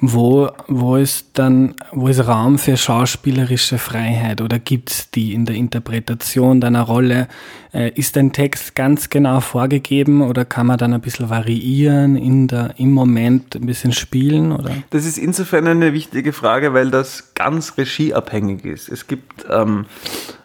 Wo, 0.06 0.50
wo 0.68 0.96
ist 0.96 1.28
dann, 1.34 1.74
wo 1.90 2.08
ist 2.08 2.26
Raum 2.26 2.58
für 2.58 2.76
schauspielerische 2.76 3.78
Freiheit 3.78 4.42
oder 4.42 4.58
gibt 4.58 4.90
es 4.90 5.10
die 5.10 5.32
in 5.32 5.46
der 5.46 5.56
Interpretation 5.56 6.60
deiner 6.60 6.82
Rolle? 6.82 7.26
Äh, 7.72 7.90
ist 7.94 8.16
dein 8.16 8.32
Text 8.32 8.74
ganz 8.74 9.08
genau 9.08 9.40
vorgegeben 9.40 10.20
oder 10.20 10.44
kann 10.44 10.66
man 10.66 10.76
dann 10.76 10.92
ein 10.92 11.00
bisschen 11.00 11.30
variieren, 11.30 12.16
in 12.16 12.48
der, 12.48 12.74
im 12.76 12.92
Moment 12.92 13.56
ein 13.56 13.64
bisschen 13.64 13.92
spielen? 13.92 14.52
Oder? 14.52 14.72
Das 14.90 15.06
ist 15.06 15.16
insofern 15.16 15.66
eine 15.66 15.94
wichtige 15.94 16.34
Frage, 16.34 16.74
weil 16.74 16.90
das 16.90 17.32
ganz 17.34 17.78
regieabhängig 17.78 18.66
ist. 18.66 18.90
Es 18.90 19.06
gibt 19.06 19.46
ähm, 19.50 19.86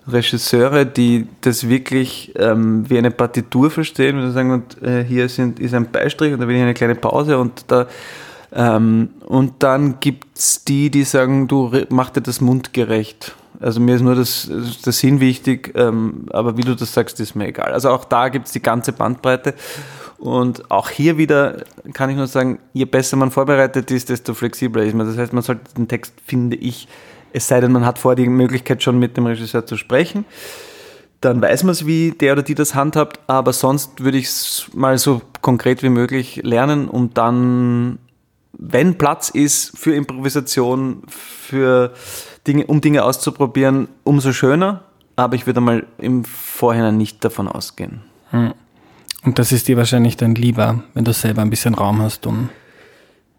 Regisseure, 0.08 0.86
die 0.86 1.28
das 1.42 1.68
wirklich 1.68 2.34
ähm, 2.38 2.90
wie 2.90 2.98
eine 2.98 3.12
Partitur 3.12 3.70
verstehen 3.70 4.20
und 4.20 4.32
sagen, 4.32 4.52
und, 4.52 4.82
äh, 4.82 5.04
hier 5.04 5.28
sind, 5.28 5.60
ist 5.60 5.74
ein 5.74 5.92
Beistrich 5.92 6.32
und 6.32 6.40
da 6.40 6.48
will 6.48 6.56
ich 6.56 6.62
eine 6.62 6.74
kleine 6.74 6.96
Pause 6.96 7.38
und 7.38 7.66
da 7.68 7.88
ähm, 8.52 9.10
und 9.26 9.62
dann 9.64 10.00
gibt 10.00 10.38
es 10.38 10.64
die, 10.64 10.90
die 10.90 11.04
sagen, 11.04 11.48
du 11.48 11.72
mach 11.90 12.10
dir 12.10 12.22
das 12.22 12.42
mundgerecht. 12.42 13.36
Also 13.60 13.80
mir 13.82 13.96
ist 13.96 14.02
nur 14.02 14.16
das, 14.16 14.50
der 14.86 14.94
Sinn 14.94 15.20
wichtig, 15.20 15.74
ähm, 15.76 16.26
aber 16.32 16.58
wie 16.58 16.62
du 16.62 16.76
das 16.76 16.94
sagst, 16.94 17.20
ist 17.20 17.36
mir 17.36 17.48
egal. 17.48 17.74
Also 17.74 17.90
auch 17.90 18.06
da 18.06 18.30
gibt 18.30 18.48
es 18.48 18.54
die 18.54 18.62
ganze 18.62 18.94
Bandbreite. 18.94 19.54
Und 20.18 20.70
auch 20.72 20.90
hier 20.90 21.18
wieder 21.18 21.64
kann 21.94 22.10
ich 22.10 22.16
nur 22.16 22.28
sagen, 22.28 22.60
je 22.74 22.86
besser 22.86 23.18
man 23.18 23.32
vorbereitet 23.32 23.92
ist, 23.92 24.10
desto 24.10 24.34
flexibler 24.34 24.84
ist 24.84 24.96
man. 24.96 25.08
Das 25.08 25.18
heißt, 25.18 25.34
man 25.34 25.44
sollte 25.44 25.74
den 25.76 25.88
Text, 25.88 26.14
finde 26.26 26.56
ich, 26.56 26.88
es 27.34 27.48
sei 27.48 27.60
denn, 27.60 27.72
man 27.72 27.86
hat 27.86 28.00
vor 28.00 28.16
die 28.16 28.28
Möglichkeit 28.28 28.82
schon 28.82 28.98
mit 28.98 29.18
dem 29.18 29.26
Regisseur 29.26 29.66
zu 29.66 29.78
sprechen, 29.78 30.26
dann 31.22 31.42
weiß 31.42 31.64
man 31.64 31.72
es, 31.72 31.86
wie 31.86 32.12
der 32.12 32.34
oder 32.34 32.44
die 32.44 32.56
das 32.56 32.76
handhabt. 32.76 33.20
Aber 33.28 33.54
sonst 33.54 34.04
würde 34.04 34.18
ich 34.18 34.26
es 34.26 34.70
mal 34.74 34.98
so 34.98 35.22
konkret 35.42 35.84
wie 35.84 35.90
möglich 35.90 36.42
lernen, 36.44 36.88
um 36.88 37.14
dann 37.14 38.00
wenn 38.60 38.98
Platz 38.98 39.30
ist 39.30 39.78
für 39.78 39.96
Improvisation, 39.96 41.04
für 41.08 41.94
Dinge, 42.46 42.66
um 42.68 42.82
Dinge 42.82 43.04
auszuprobieren, 43.04 43.88
umso 44.04 44.34
schöner. 44.34 44.84
Aber 45.16 45.36
ich 45.36 45.48
würde 45.48 45.62
mal 45.62 45.86
im 45.98 46.26
Vorhinein 46.26 46.98
nicht 46.98 47.24
davon 47.24 47.48
ausgehen. 47.48 48.02
Hm. 48.32 48.54
Und 49.24 49.40
das 49.40 49.52
ist 49.52 49.68
dir 49.68 49.78
wahrscheinlich 49.78 50.18
dann 50.18 50.36
lieber, 50.36 50.84
wenn 50.94 51.06
du 51.06 51.14
selber 51.14 51.42
ein 51.42 51.50
bisschen 51.50 51.74
Raum 51.74 52.02
hast, 52.02 52.26
um. 52.26 52.50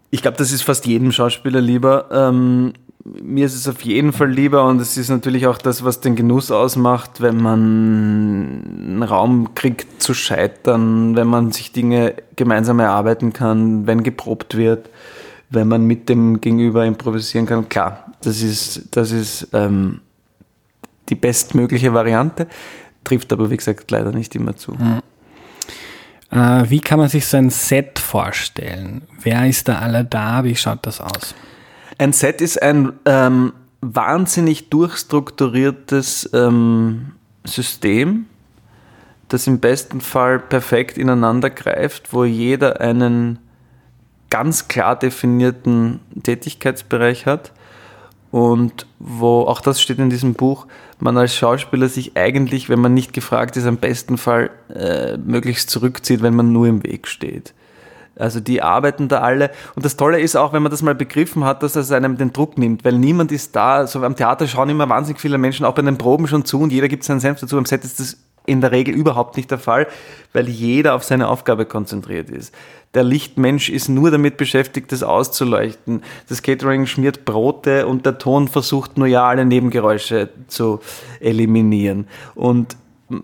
Ich 0.09 0.21
glaube, 0.21 0.37
das 0.37 0.51
ist 0.51 0.63
fast 0.63 0.85
jedem 0.85 1.11
Schauspieler 1.11 1.61
lieber. 1.61 2.09
Ähm, 2.11 2.73
mir 3.03 3.45
ist 3.45 3.55
es 3.55 3.67
auf 3.67 3.81
jeden 3.81 4.13
Fall 4.13 4.29
lieber 4.29 4.65
und 4.65 4.79
es 4.79 4.97
ist 4.97 5.09
natürlich 5.09 5.47
auch 5.47 5.57
das, 5.57 5.83
was 5.83 6.01
den 6.01 6.15
Genuss 6.15 6.51
ausmacht, 6.51 7.21
wenn 7.21 7.37
man 7.37 8.63
einen 8.81 9.03
Raum 9.03 9.55
kriegt 9.55 10.01
zu 10.01 10.13
scheitern, 10.13 11.15
wenn 11.15 11.27
man 11.27 11.51
sich 11.51 11.71
Dinge 11.71 12.15
gemeinsam 12.35 12.79
erarbeiten 12.79 13.33
kann, 13.33 13.87
wenn 13.87 14.03
geprobt 14.03 14.55
wird, 14.55 14.89
wenn 15.51 15.67
man 15.67 15.85
mit 15.85 16.09
dem 16.09 16.41
Gegenüber 16.41 16.85
improvisieren 16.85 17.45
kann. 17.45 17.69
Klar, 17.69 18.05
das 18.21 18.41
ist, 18.41 18.95
das 18.95 19.11
ist 19.11 19.49
ähm, 19.53 19.99
die 21.09 21.15
bestmögliche 21.15 21.93
Variante, 21.93 22.47
trifft 23.03 23.31
aber 23.33 23.51
wie 23.51 23.57
gesagt 23.57 23.91
leider 23.91 24.11
nicht 24.11 24.33
immer 24.35 24.55
zu. 24.55 24.71
Mhm. 24.71 25.01
Äh, 26.31 26.69
wie 26.69 26.79
kann 26.79 26.99
man 26.99 27.09
sich 27.09 27.27
so 27.27 27.37
ein 27.37 27.49
Set 27.49 27.99
vorstellen? 27.99 29.03
Wer 29.21 29.47
ist 29.47 29.67
da 29.67 29.79
alle 29.79 30.05
da? 30.05 30.45
Wie 30.45 30.55
schaut 30.55 30.85
das 30.85 31.01
aus? 31.01 31.35
Ein 31.97 32.13
Set 32.13 32.39
ist 32.39 32.61
ein 32.61 32.93
ähm, 33.05 33.51
wahnsinnig 33.81 34.69
durchstrukturiertes 34.69 36.29
ähm, 36.33 37.11
System, 37.43 38.25
das 39.27 39.47
im 39.47 39.59
besten 39.59 39.99
Fall 39.99 40.39
perfekt 40.39 40.97
ineinander 40.97 41.49
greift, 41.49 42.13
wo 42.13 42.23
jeder 42.23 42.79
einen 42.79 43.39
ganz 44.31 44.67
klar 44.67 44.95
definierten 44.97 45.99
Tätigkeitsbereich 46.23 47.27
hat 47.27 47.51
und 48.31 48.87
wo, 48.97 49.41
auch 49.41 49.61
das 49.61 49.81
steht 49.81 49.99
in 49.99 50.09
diesem 50.09 50.33
Buch, 50.33 50.65
man 50.99 51.17
als 51.17 51.35
Schauspieler 51.35 51.89
sich 51.89 52.15
eigentlich, 52.15 52.69
wenn 52.69 52.79
man 52.79 52.93
nicht 52.93 53.13
gefragt 53.13 53.57
ist, 53.57 53.67
am 53.67 53.77
besten 53.77 54.17
Fall 54.17 54.49
äh, 54.73 55.17
möglichst 55.17 55.69
zurückzieht, 55.69 56.23
wenn 56.23 56.35
man 56.35 56.51
nur 56.51 56.67
im 56.67 56.83
Weg 56.83 57.07
steht. 57.07 57.53
Also 58.17 58.39
die 58.39 58.61
arbeiten 58.61 59.07
da 59.07 59.19
alle. 59.19 59.51
Und 59.75 59.83
das 59.83 59.97
Tolle 59.97 60.19
ist 60.19 60.35
auch, 60.35 60.53
wenn 60.53 60.61
man 60.61 60.71
das 60.71 60.81
mal 60.81 60.95
begriffen 60.95 61.43
hat, 61.43 61.63
dass 61.63 61.75
es 61.75 61.91
einem 61.91 62.17
den 62.17 62.31
Druck 62.31 62.57
nimmt, 62.57 62.85
weil 62.85 62.97
niemand 62.97 63.31
ist 63.31 63.55
da. 63.55 63.87
So 63.87 64.03
am 64.03 64.15
Theater 64.15 64.47
schauen 64.47 64.69
immer 64.69 64.87
wahnsinnig 64.87 65.19
viele 65.19 65.37
Menschen, 65.37 65.65
auch 65.65 65.73
bei 65.73 65.81
den 65.81 65.97
Proben 65.97 66.27
schon 66.27 66.45
zu 66.45 66.59
und 66.59 66.71
jeder 66.71 66.87
gibt 66.87 67.03
seinen 67.03 67.19
Senf 67.19 67.39
dazu. 67.39 67.57
Am 67.57 67.65
Set 67.65 67.83
ist 67.83 67.99
das 67.99 68.17
in 68.45 68.61
der 68.61 68.71
Regel 68.71 68.93
überhaupt 68.93 69.37
nicht 69.37 69.51
der 69.51 69.59
Fall, 69.59 69.87
weil 70.33 70.49
jeder 70.49 70.95
auf 70.95 71.03
seine 71.03 71.27
Aufgabe 71.27 71.65
konzentriert 71.65 72.29
ist. 72.29 72.53
Der 72.93 73.03
Lichtmensch 73.03 73.69
ist 73.69 73.87
nur 73.87 74.11
damit 74.11 74.37
beschäftigt, 74.37 74.91
das 74.91 75.03
auszuleuchten. 75.03 76.03
Das 76.27 76.41
Catering 76.41 76.85
schmiert 76.87 77.23
Brote 77.23 77.87
und 77.87 78.05
der 78.05 78.17
Ton 78.17 78.47
versucht 78.47 78.97
nur 78.97 79.07
ja 79.07 79.25
alle 79.27 79.45
Nebengeräusche 79.45 80.29
zu 80.47 80.79
eliminieren. 81.19 82.07
Und 82.35 82.75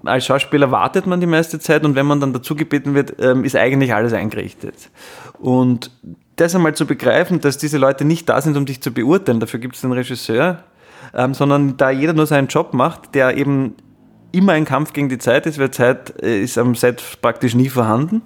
als 0.03 0.25
Schauspieler 0.25 0.71
wartet 0.71 1.05
man 1.05 1.19
die 1.19 1.27
meiste 1.27 1.59
Zeit 1.59 1.85
und 1.85 1.95
wenn 1.95 2.05
man 2.05 2.19
dann 2.19 2.33
dazu 2.33 2.55
gebeten 2.55 2.93
wird, 2.93 3.15
ähm, 3.19 3.43
ist 3.43 3.55
eigentlich 3.55 3.93
alles 3.93 4.13
eingerichtet. 4.13 4.89
Und 5.39 5.91
das 6.35 6.55
einmal 6.55 6.75
zu 6.75 6.85
begreifen, 6.85 7.41
dass 7.41 7.57
diese 7.57 7.77
Leute 7.77 8.05
nicht 8.05 8.29
da 8.29 8.41
sind, 8.41 8.57
um 8.57 8.65
dich 8.65 8.81
zu 8.81 8.93
beurteilen, 8.93 9.39
dafür 9.39 9.59
gibt 9.59 9.75
es 9.75 9.81
den 9.81 9.91
Regisseur, 9.91 10.63
ähm, 11.13 11.33
sondern 11.33 11.77
da 11.77 11.89
jeder 11.89 12.13
nur 12.13 12.27
seinen 12.27 12.47
Job 12.47 12.73
macht, 12.73 13.15
der 13.15 13.37
eben 13.37 13.75
immer 14.37 14.53
ein 14.53 14.65
Kampf 14.65 14.93
gegen 14.93 15.09
die 15.09 15.17
Zeit 15.17 15.45
ist, 15.45 15.59
weil 15.59 15.71
Zeit 15.71 16.21
äh, 16.21 16.41
ist 16.41 16.57
am 16.57 16.75
Set 16.75 17.03
praktisch 17.21 17.55
nie 17.55 17.69
vorhanden. 17.69 18.21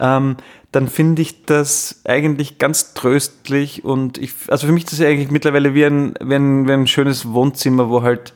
Ähm, 0.00 0.36
dann 0.72 0.88
finde 0.88 1.22
ich 1.22 1.44
das 1.44 2.00
eigentlich 2.04 2.58
ganz 2.58 2.94
tröstlich 2.94 3.84
und 3.84 4.18
ich, 4.18 4.32
also 4.48 4.66
für 4.66 4.72
mich 4.72 4.84
ist 4.84 4.92
das 4.92 5.00
eigentlich 5.00 5.30
mittlerweile 5.30 5.72
wie 5.72 5.84
ein, 5.84 6.14
wie 6.20 6.34
ein, 6.34 6.66
wie 6.66 6.72
ein 6.72 6.86
schönes 6.88 7.32
Wohnzimmer, 7.32 7.88
wo 7.90 8.02
halt 8.02 8.34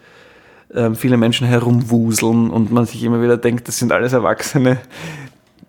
äh, 0.72 0.94
viele 0.94 1.16
Menschen 1.16 1.48
herumwuseln 1.48 2.50
und 2.50 2.70
man 2.70 2.86
sich 2.86 3.02
immer 3.02 3.20
wieder 3.22 3.36
denkt, 3.38 3.66
das 3.66 3.78
sind 3.78 3.90
alles 3.90 4.12
erwachsene, 4.12 4.78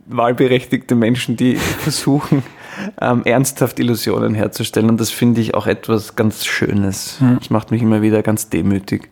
wahlberechtigte 0.05 0.93
Menschen, 0.93 1.37
die 1.37 1.55
versuchen, 1.79 2.43
ähm, 3.01 3.23
ernsthaft 3.25 3.79
Illusionen 3.79 4.35
herzustellen. 4.35 4.89
Und 4.89 4.99
das 4.99 5.09
finde 5.09 5.41
ich 5.41 5.55
auch 5.55 5.65
etwas 5.65 6.15
ganz 6.15 6.45
Schönes. 6.45 7.19
Hm. 7.19 7.39
Das 7.39 7.49
macht 7.49 7.71
mich 7.71 7.81
immer 7.81 8.03
wieder 8.03 8.21
ganz 8.21 8.49
demütig. 8.49 9.09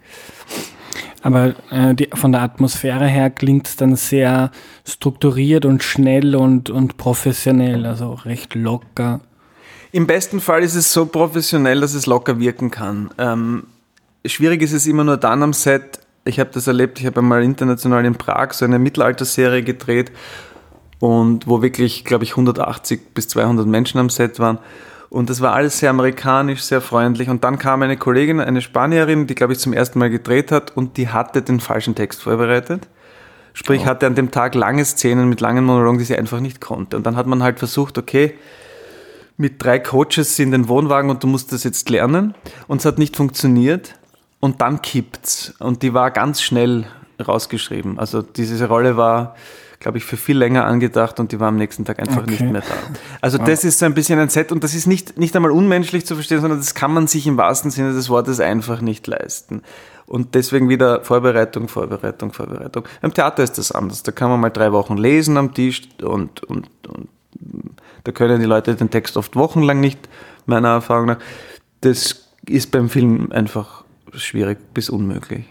Aber 1.27 1.55
äh, 1.71 1.93
die, 1.93 2.07
von 2.13 2.31
der 2.31 2.41
Atmosphäre 2.41 3.05
her 3.05 3.29
klingt 3.29 3.67
es 3.67 3.75
dann 3.75 3.97
sehr 3.97 4.49
strukturiert 4.87 5.65
und 5.65 5.83
schnell 5.83 6.37
und, 6.37 6.69
und 6.69 6.95
professionell, 6.95 7.85
also 7.85 8.13
recht 8.13 8.55
locker. 8.55 9.19
Im 9.91 10.07
besten 10.07 10.39
Fall 10.39 10.63
ist 10.63 10.75
es 10.75 10.93
so 10.93 11.05
professionell, 11.05 11.81
dass 11.81 11.93
es 11.95 12.05
locker 12.05 12.39
wirken 12.39 12.71
kann. 12.71 13.09
Ähm, 13.17 13.63
schwierig 14.25 14.61
ist 14.61 14.71
es 14.71 14.87
immer 14.87 15.03
nur 15.03 15.17
dann 15.17 15.43
am 15.43 15.51
Set. 15.51 15.99
Ich 16.23 16.39
habe 16.39 16.51
das 16.53 16.65
erlebt, 16.65 16.97
ich 17.01 17.05
habe 17.05 17.19
einmal 17.19 17.43
international 17.43 18.05
in 18.05 18.15
Prag 18.15 18.53
so 18.53 18.63
eine 18.63 18.79
Mittelalterserie 18.79 19.63
gedreht 19.63 20.13
und 20.99 21.45
wo 21.45 21.61
wirklich, 21.61 22.05
glaube 22.05 22.23
ich, 22.23 22.31
180 22.31 23.13
bis 23.13 23.27
200 23.27 23.67
Menschen 23.67 23.99
am 23.99 24.09
Set 24.09 24.39
waren. 24.39 24.59
Und 25.09 25.29
das 25.29 25.41
war 25.41 25.53
alles 25.53 25.79
sehr 25.79 25.89
amerikanisch, 25.89 26.61
sehr 26.61 26.81
freundlich. 26.81 27.29
Und 27.29 27.43
dann 27.43 27.57
kam 27.57 27.81
eine 27.81 27.97
Kollegin, 27.97 28.39
eine 28.39 28.61
Spanierin, 28.61 29.27
die, 29.27 29.35
glaube 29.35 29.53
ich, 29.53 29.59
zum 29.59 29.73
ersten 29.73 29.99
Mal 29.99 30.09
gedreht 30.09 30.51
hat 30.51 30.75
und 30.75 30.97
die 30.97 31.09
hatte 31.09 31.41
den 31.41 31.59
falschen 31.59 31.95
Text 31.95 32.23
vorbereitet. 32.23 32.87
Sprich, 33.53 33.83
oh. 33.83 33.85
hatte 33.85 34.05
an 34.05 34.15
dem 34.15 34.31
Tag 34.31 34.53
lange 34.53 34.83
Szenen 34.83 35.29
mit 35.29 35.41
langen 35.41 35.65
Monologen, 35.65 35.97
die 35.97 36.03
sie 36.03 36.17
einfach 36.17 36.39
nicht 36.39 36.61
konnte. 36.61 36.97
Und 36.97 37.05
dann 37.05 37.15
hat 37.15 37.25
man 37.25 37.41
halt 37.41 37.59
versucht, 37.59 37.97
okay, 37.97 38.35
mit 39.37 39.63
drei 39.63 39.79
Coaches 39.79 40.37
in 40.39 40.51
den 40.51 40.67
Wohnwagen 40.67 41.09
und 41.09 41.23
du 41.23 41.27
musst 41.27 41.53
das 41.53 41.63
jetzt 41.63 41.89
lernen. 41.89 42.35
Und 42.67 42.79
es 42.79 42.85
hat 42.85 42.97
nicht 42.97 43.15
funktioniert. 43.15 43.95
Und 44.39 44.61
dann 44.61 44.81
kippt's. 44.81 45.53
Und 45.59 45.83
die 45.83 45.93
war 45.93 46.11
ganz 46.11 46.41
schnell 46.41 46.85
rausgeschrieben. 47.25 47.97
Also 47.97 48.21
diese 48.21 48.67
Rolle 48.67 48.97
war 48.97 49.35
glaube 49.79 49.99
ich, 49.99 50.05
für 50.05 50.17
viel 50.17 50.37
länger 50.37 50.65
angedacht 50.65 51.19
und 51.19 51.31
die 51.31 51.39
war 51.39 51.49
am 51.49 51.55
nächsten 51.55 51.85
Tag 51.85 51.99
einfach 51.99 52.23
okay. 52.23 52.31
nicht 52.31 52.51
mehr 52.51 52.61
da. 52.61 52.75
Also 53.21 53.37
das 53.37 53.63
ist 53.63 53.79
so 53.79 53.85
ein 53.85 53.93
bisschen 53.93 54.19
ein 54.19 54.29
Set 54.29 54.51
und 54.51 54.63
das 54.63 54.73
ist 54.73 54.87
nicht, 54.87 55.17
nicht 55.17 55.35
einmal 55.35 55.51
unmenschlich 55.51 56.05
zu 56.05 56.15
verstehen, 56.15 56.41
sondern 56.41 56.59
das 56.59 56.73
kann 56.73 56.91
man 56.91 57.07
sich 57.07 57.27
im 57.27 57.37
wahrsten 57.37 57.69
Sinne 57.69 57.93
des 57.93 58.09
Wortes 58.09 58.39
einfach 58.39 58.81
nicht 58.81 59.05
leisten. 59.05 59.61
Und 60.07 60.35
deswegen 60.35 60.69
wieder 60.69 61.03
Vorbereitung, 61.03 61.67
Vorbereitung, 61.67 62.31
Vorbereitung. 62.31 62.85
Im 63.01 63.13
Theater 63.13 63.43
ist 63.43 63.57
das 63.57 63.71
anders. 63.71 64.03
Da 64.03 64.11
kann 64.11 64.29
man 64.29 64.39
mal 64.39 64.49
drei 64.49 64.71
Wochen 64.71 64.97
lesen 64.97 65.37
am 65.37 65.53
Tisch 65.53 65.83
und, 66.01 66.43
und, 66.45 66.69
und 66.87 67.09
da 68.03 68.11
können 68.13 68.39
die 68.39 68.45
Leute 68.45 68.73
den 68.75 68.89
Text 68.89 69.17
oft 69.17 69.35
wochenlang 69.35 69.79
nicht, 69.79 69.99
meiner 70.45 70.69
Erfahrung 70.69 71.07
nach. 71.07 71.19
Das 71.81 72.29
ist 72.47 72.71
beim 72.71 72.89
Film 72.89 73.31
einfach 73.31 73.83
schwierig 74.13 74.57
bis 74.73 74.89
unmöglich. 74.89 75.45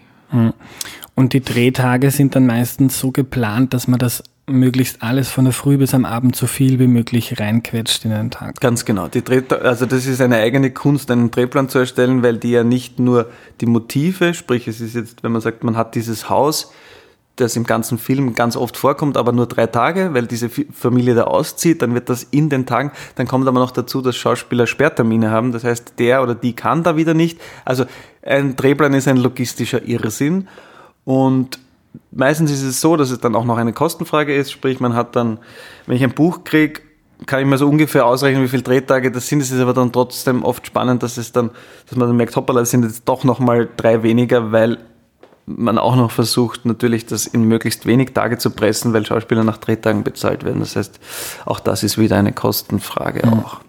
Und 1.17 1.33
die 1.33 1.41
Drehtage 1.41 2.11
sind 2.11 2.35
dann 2.35 2.45
meistens 2.45 2.99
so 2.99 3.11
geplant, 3.11 3.73
dass 3.73 3.87
man 3.87 3.97
das 3.97 4.21
möglichst 4.45 5.01
alles 5.01 5.29
von 5.31 5.45
der 5.45 5.53
Früh 5.53 5.79
bis 5.79 5.95
am 5.95 6.05
Abend 6.05 6.35
so 6.35 6.45
viel 6.45 6.77
wie 6.77 6.85
möglich 6.85 7.39
reinquetscht 7.39 8.05
in 8.05 8.11
einen 8.11 8.29
Tag. 8.29 8.61
Ganz 8.61 8.85
genau. 8.85 9.07
Die 9.07 9.23
Dreh 9.23 9.41
also 9.49 9.87
das 9.87 10.05
ist 10.05 10.21
eine 10.21 10.37
eigene 10.37 10.69
Kunst, 10.69 11.09
einen 11.09 11.31
Drehplan 11.31 11.69
zu 11.69 11.79
erstellen, 11.79 12.21
weil 12.21 12.37
die 12.37 12.51
ja 12.51 12.63
nicht 12.63 12.99
nur 12.99 13.31
die 13.61 13.65
Motive, 13.65 14.35
sprich 14.35 14.67
es 14.67 14.79
ist 14.79 14.93
jetzt, 14.93 15.23
wenn 15.23 15.31
man 15.31 15.41
sagt, 15.41 15.63
man 15.63 15.75
hat 15.75 15.95
dieses 15.95 16.29
Haus, 16.29 16.71
das 17.35 17.55
im 17.55 17.63
ganzen 17.63 17.97
Film 17.97 18.35
ganz 18.35 18.55
oft 18.55 18.77
vorkommt, 18.77 19.17
aber 19.17 19.31
nur 19.31 19.47
drei 19.47 19.65
Tage, 19.65 20.13
weil 20.13 20.27
diese 20.27 20.49
Familie 20.49 21.15
da 21.15 21.23
auszieht, 21.23 21.81
dann 21.81 21.95
wird 21.95 22.09
das 22.09 22.21
in 22.23 22.49
den 22.49 22.67
Tagen, 22.67 22.91
dann 23.15 23.27
kommt 23.27 23.47
aber 23.47 23.59
noch 23.59 23.71
dazu, 23.71 24.01
dass 24.01 24.15
Schauspieler 24.15 24.67
Sperrtermine 24.67 25.31
haben, 25.31 25.51
das 25.51 25.63
heißt, 25.63 25.93
der 25.97 26.21
oder 26.21 26.35
die 26.35 26.53
kann 26.53 26.83
da 26.83 26.95
wieder 26.95 27.15
nicht. 27.15 27.39
Also 27.65 27.85
ein 28.21 28.55
Drehplan 28.55 28.93
ist 28.93 29.07
ein 29.07 29.17
logistischer 29.17 29.83
Irrsinn 29.83 30.47
und 31.07 31.57
meistens 32.11 32.51
ist 32.51 32.63
es 32.63 32.81
so, 32.81 32.97
dass 32.97 33.11
es 33.11 33.21
dann 33.21 33.33
auch 33.33 33.45
noch 33.45 33.55
eine 33.55 33.71
Kostenfrage 33.71 34.35
ist, 34.35 34.51
sprich 34.51 34.81
man 34.81 34.93
hat 34.93 35.15
dann, 35.15 35.39
wenn 35.85 35.95
ich 35.95 36.03
ein 36.03 36.11
Buch 36.11 36.43
kriege, 36.43 36.81
kann 37.25 37.39
ich 37.39 37.45
mir 37.45 37.57
so 37.57 37.65
ungefähr 37.65 38.05
ausrechnen, 38.05 38.43
wie 38.43 38.49
viele 38.49 38.63
Drehtage 38.63 39.09
das 39.09 39.25
sind. 39.25 39.39
Es 39.39 39.49
ist 39.49 39.61
aber 39.61 39.73
dann 39.73 39.93
trotzdem 39.93 40.43
oft 40.43 40.67
spannend, 40.67 41.03
dass 41.03 41.15
es 41.15 41.31
dann, 41.31 41.51
dass 41.87 41.97
man 41.97 42.09
dann 42.09 42.17
merkt, 42.17 42.35
hoppala, 42.35 42.59
das 42.59 42.71
sind 42.71 42.83
jetzt 42.83 43.03
doch 43.05 43.23
nochmal 43.23 43.69
drei 43.77 44.03
weniger, 44.03 44.51
weil 44.51 44.79
man 45.45 45.77
auch 45.77 45.95
noch 45.95 46.11
versucht, 46.11 46.65
natürlich 46.65 47.05
das 47.05 47.25
in 47.25 47.43
möglichst 47.43 47.85
wenig 47.85 48.13
Tage 48.13 48.37
zu 48.37 48.49
pressen, 48.49 48.91
weil 48.91 49.05
Schauspieler 49.05 49.45
nach 49.45 49.59
Drehtagen 49.59 50.03
bezahlt 50.03 50.43
werden. 50.43 50.59
Das 50.59 50.75
heißt, 50.75 50.99
auch 51.45 51.61
das 51.61 51.83
ist 51.83 51.97
wieder 51.97 52.17
eine 52.17 52.33
Kostenfrage 52.33 53.25
mhm. 53.25 53.33
auch. 53.33 53.61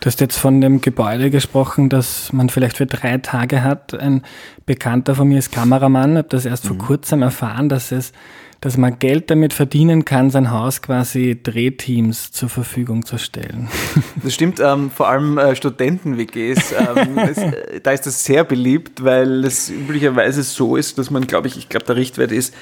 Du 0.00 0.06
hast 0.06 0.20
jetzt 0.20 0.38
von 0.38 0.60
dem 0.60 0.80
Gebäude 0.80 1.30
gesprochen, 1.30 1.88
das 1.88 2.32
man 2.32 2.48
vielleicht 2.48 2.78
für 2.78 2.86
drei 2.86 3.18
Tage 3.18 3.62
hat. 3.62 3.94
Ein 3.94 4.22
Bekannter 4.66 5.14
von 5.14 5.28
mir 5.28 5.38
ist 5.38 5.52
Kameramann, 5.52 6.16
habe 6.16 6.28
das 6.28 6.46
erst 6.46 6.64
mhm. 6.64 6.68
vor 6.68 6.78
kurzem 6.86 7.22
erfahren, 7.22 7.68
dass 7.68 7.92
es 7.92 8.12
dass 8.60 8.76
man 8.76 8.98
Geld 8.98 9.30
damit 9.30 9.54
verdienen 9.54 10.04
kann, 10.04 10.30
sein 10.30 10.50
Haus 10.50 10.82
quasi 10.82 11.40
Drehteams 11.42 12.30
zur 12.30 12.48
Verfügung 12.48 13.04
zu 13.04 13.18
stellen. 13.18 13.68
Das 14.22 14.34
stimmt, 14.34 14.60
ähm, 14.60 14.90
vor 14.90 15.08
allem 15.08 15.38
äh, 15.38 15.56
Studenten-WGs, 15.56 16.72
ähm, 16.72 17.18
äh, 17.18 17.80
da 17.82 17.92
ist 17.92 18.04
das 18.04 18.22
sehr 18.24 18.44
beliebt, 18.44 19.02
weil 19.02 19.44
es 19.44 19.70
üblicherweise 19.70 20.42
so 20.42 20.76
ist, 20.76 20.98
dass 20.98 21.10
man, 21.10 21.26
glaube 21.26 21.48
ich, 21.48 21.56
ich 21.56 21.70
glaube, 21.70 21.86
der 21.86 21.96
Richtwert 21.96 22.32
ist, 22.32 22.54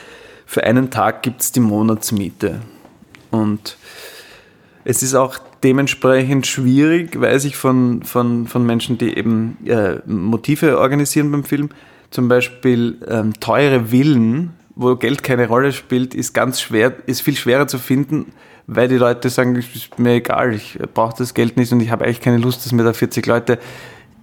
für 0.47 0.62
einen 0.62 0.90
Tag 0.90 1.23
gibt 1.23 1.40
es 1.40 1.53
die 1.53 1.61
Monatsmiete. 1.61 2.61
Und 3.31 3.77
es 4.88 5.03
ist 5.03 5.14
auch 5.14 5.38
dementsprechend 5.62 6.46
schwierig, 6.46 7.20
weiß 7.20 7.44
ich 7.44 7.57
von, 7.57 8.03
von, 8.03 8.46
von 8.46 8.64
Menschen, 8.64 8.96
die 8.96 9.16
eben 9.16 9.59
äh, 9.66 9.96
Motive 10.07 10.79
organisieren 10.79 11.31
beim 11.31 11.44
Film, 11.44 11.68
zum 12.11 12.29
Beispiel 12.29 12.96
ähm, 13.07 13.35
teure 13.38 13.87
Villen 13.87 14.55
wo 14.79 14.94
Geld 14.94 15.24
keine 15.24 15.48
Rolle 15.48 15.72
spielt, 15.72 16.14
ist 16.14 16.33
ganz 16.33 16.61
schwer, 16.61 16.94
ist 17.07 17.20
viel 17.20 17.35
schwerer 17.35 17.66
zu 17.66 17.79
finden, 17.79 18.27
weil 18.68 18.87
die 18.87 18.96
Leute 18.96 19.29
sagen, 19.29 19.57
es 19.57 19.74
ist 19.74 19.98
mir 19.98 20.12
egal, 20.12 20.55
ich 20.55 20.79
brauche 20.94 21.16
das 21.18 21.35
Geld 21.35 21.57
nicht 21.57 21.72
und 21.72 21.81
ich 21.81 21.90
habe 21.90 22.05
eigentlich 22.05 22.20
keine 22.20 22.38
Lust, 22.38 22.64
dass 22.64 22.70
mir 22.70 22.85
da 22.85 22.92
40 22.92 23.27
Leute 23.27 23.59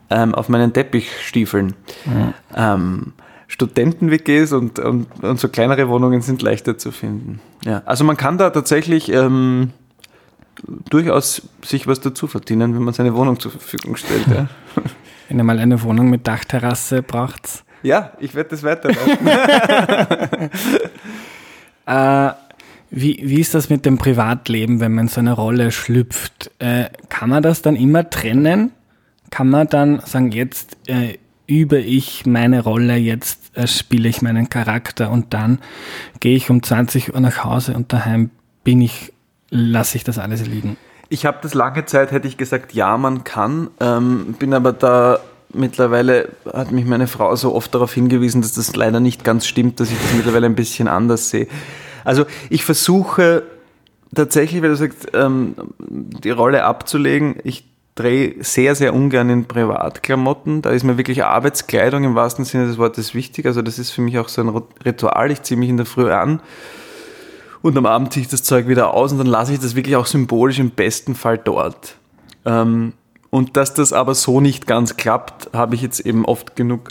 ähm, 0.10 0.34
auf 0.34 0.48
meinen 0.48 0.72
Teppich 0.72 1.10
stiefeln. 1.22 1.74
Mhm. 2.06 2.34
Ähm, 2.56 3.14
Studenten-WGs 3.48 4.54
und, 4.54 4.80
und, 4.80 5.08
und, 5.22 5.40
so 5.42 5.50
kleinere 5.50 5.90
Wohnungen 5.90 6.22
sind 6.22 6.42
leichter 6.42 6.78
zu 6.78 6.92
finden. 6.92 7.42
Ja, 7.66 7.82
also 7.86 8.06
man 8.06 8.16
kann 8.16 8.38
da 8.38 8.50
tatsächlich 8.50 9.12
ähm, 9.12 9.72
durchaus 10.90 11.42
sich 11.64 11.88
was 11.88 12.00
dazu 12.02 12.28
verdienen, 12.28 12.76
wenn 12.76 12.84
man 12.84 12.94
seine 12.94 13.16
Wohnung 13.16 13.40
zur 13.40 13.52
Verfügung 13.52 13.96
stellt. 13.96 14.28
Ja. 14.28 14.48
Wenn 15.28 15.40
ihr 15.40 15.44
mal 15.44 15.58
eine 15.58 15.82
Wohnung 15.82 16.12
mit 16.12 16.28
Dachterrasse 16.28 17.02
braucht. 17.02 17.64
Ja, 17.82 18.12
ich 18.20 18.36
werde 18.36 18.52
das 18.52 18.62
weiterleiten. 18.62 19.28
äh, 21.88 22.32
wie, 22.92 23.20
wie 23.24 23.42
ist 23.42 23.56
das 23.56 23.70
mit 23.70 23.86
dem 23.86 23.98
Privatleben, 23.98 24.80
wenn 24.80 24.94
man 24.94 25.06
in 25.06 25.10
so 25.10 25.20
eine 25.20 25.34
Rolle 25.34 25.72
schlüpft? 25.72 26.52
Äh, 26.60 26.86
kann 27.10 27.30
man 27.30 27.42
das 27.42 27.64
dann 27.64 27.76
immer 27.76 28.10
trennen? 28.10 28.72
Kann 29.32 29.50
man 29.50 29.68
dann 29.68 30.00
sagen, 30.02 30.32
jetzt 30.32 30.78
äh, 30.88 31.18
übe 31.48 31.80
ich 31.80 32.26
meine 32.26 32.62
Rolle, 32.62 32.96
jetzt 32.96 33.58
äh, 33.58 33.68
spiele 33.68 34.10
ich 34.10 34.22
meinen 34.22 34.50
Charakter 34.50 35.12
und 35.12 35.34
dann 35.34 35.60
gehe 36.20 36.36
ich 36.36 36.50
um 36.50 36.64
20 36.64 37.14
Uhr 37.14 37.20
nach 37.20 37.44
Hause 37.44 37.74
und 37.74 37.92
daheim 37.94 38.30
bin 38.64 38.82
ich, 38.82 39.14
lasse 39.56 39.98
ich 39.98 40.04
das 40.04 40.20
alles 40.20 40.46
liegen? 40.46 40.78
Ich 41.10 41.26
habe 41.26 41.38
das 41.42 41.54
lange 41.54 41.86
Zeit, 41.86 42.12
hätte 42.12 42.28
ich 42.28 42.38
gesagt, 42.38 42.74
ja, 42.74 42.98
man 42.98 43.24
kann, 43.24 43.70
ähm, 43.80 44.36
bin 44.40 44.54
aber 44.54 44.74
da 44.74 45.20
mittlerweile, 45.54 46.30
hat 46.52 46.72
mich 46.72 46.86
meine 46.86 47.08
Frau 47.08 47.36
so 47.36 47.56
oft 47.56 47.74
darauf 47.74 47.94
hingewiesen, 47.94 48.42
dass 48.42 48.54
das 48.54 48.76
leider 48.76 49.00
nicht 49.00 49.24
ganz 49.24 49.46
stimmt, 49.46 49.80
dass 49.80 49.92
ich 49.92 49.98
das 49.98 50.14
mittlerweile 50.14 50.48
ein 50.48 50.56
bisschen 50.56 50.88
anders 50.88 51.30
sehe. 51.30 51.48
Also 52.04 52.26
ich 52.50 52.66
versuche 52.66 53.44
tatsächlich, 54.14 54.62
wenn 54.62 54.72
du 54.72 54.76
sagst, 54.76 55.08
ähm, 55.14 55.56
die 55.80 56.32
Rolle 56.32 56.64
abzulegen, 56.64 57.36
ich 57.44 57.66
drehe 57.96 58.36
sehr, 58.44 58.76
sehr 58.76 58.94
ungern 58.94 59.30
in 59.30 59.46
Privatklamotten. 59.46 60.62
Da 60.62 60.72
ist 60.72 60.84
mir 60.84 60.98
wirklich 60.98 61.24
Arbeitskleidung 61.24 62.04
im 62.04 62.16
wahrsten 62.16 62.44
Sinne 62.44 62.68
des 62.68 62.78
Wortes 62.78 63.14
wichtig. 63.14 63.46
Also 63.46 63.62
das 63.62 63.80
ist 63.80 63.92
für 63.92 64.02
mich 64.02 64.20
auch 64.20 64.28
so 64.28 64.42
ein 64.42 64.50
Ritual. 64.86 65.32
Ich 65.32 65.44
ziehe 65.44 65.58
mich 65.58 65.70
in 65.70 65.78
der 65.78 65.86
Früh 65.86 66.12
an 66.12 66.42
und 67.66 67.76
am 67.80 67.88
Abend 67.88 68.14
ziehe 68.14 68.22
ich 68.22 68.30
das 68.30 68.44
Zeug 68.44 68.68
wieder 68.68 68.94
aus 68.94 69.12
und 69.12 69.18
dann 69.18 69.26
lasse 69.26 69.54
ich 69.54 69.60
das 69.60 69.76
wirklich 69.76 69.96
auch 69.96 70.06
symbolisch 70.06 70.60
im 70.60 70.70
besten 70.70 71.16
Fall 71.16 71.40
dort. 71.40 71.96
Ähm, 72.46 72.94
und 73.32 73.58
dass 73.58 73.74
das 73.74 73.92
aber 73.92 74.14
so 74.14 74.40
nicht 74.40 74.68
ganz 74.68 74.98
klappt, 74.98 75.50
habe 75.52 75.74
ich 75.74 75.82
jetzt 75.82 76.00
eben 76.00 76.26
oft 76.26 76.56
genug 76.56 76.90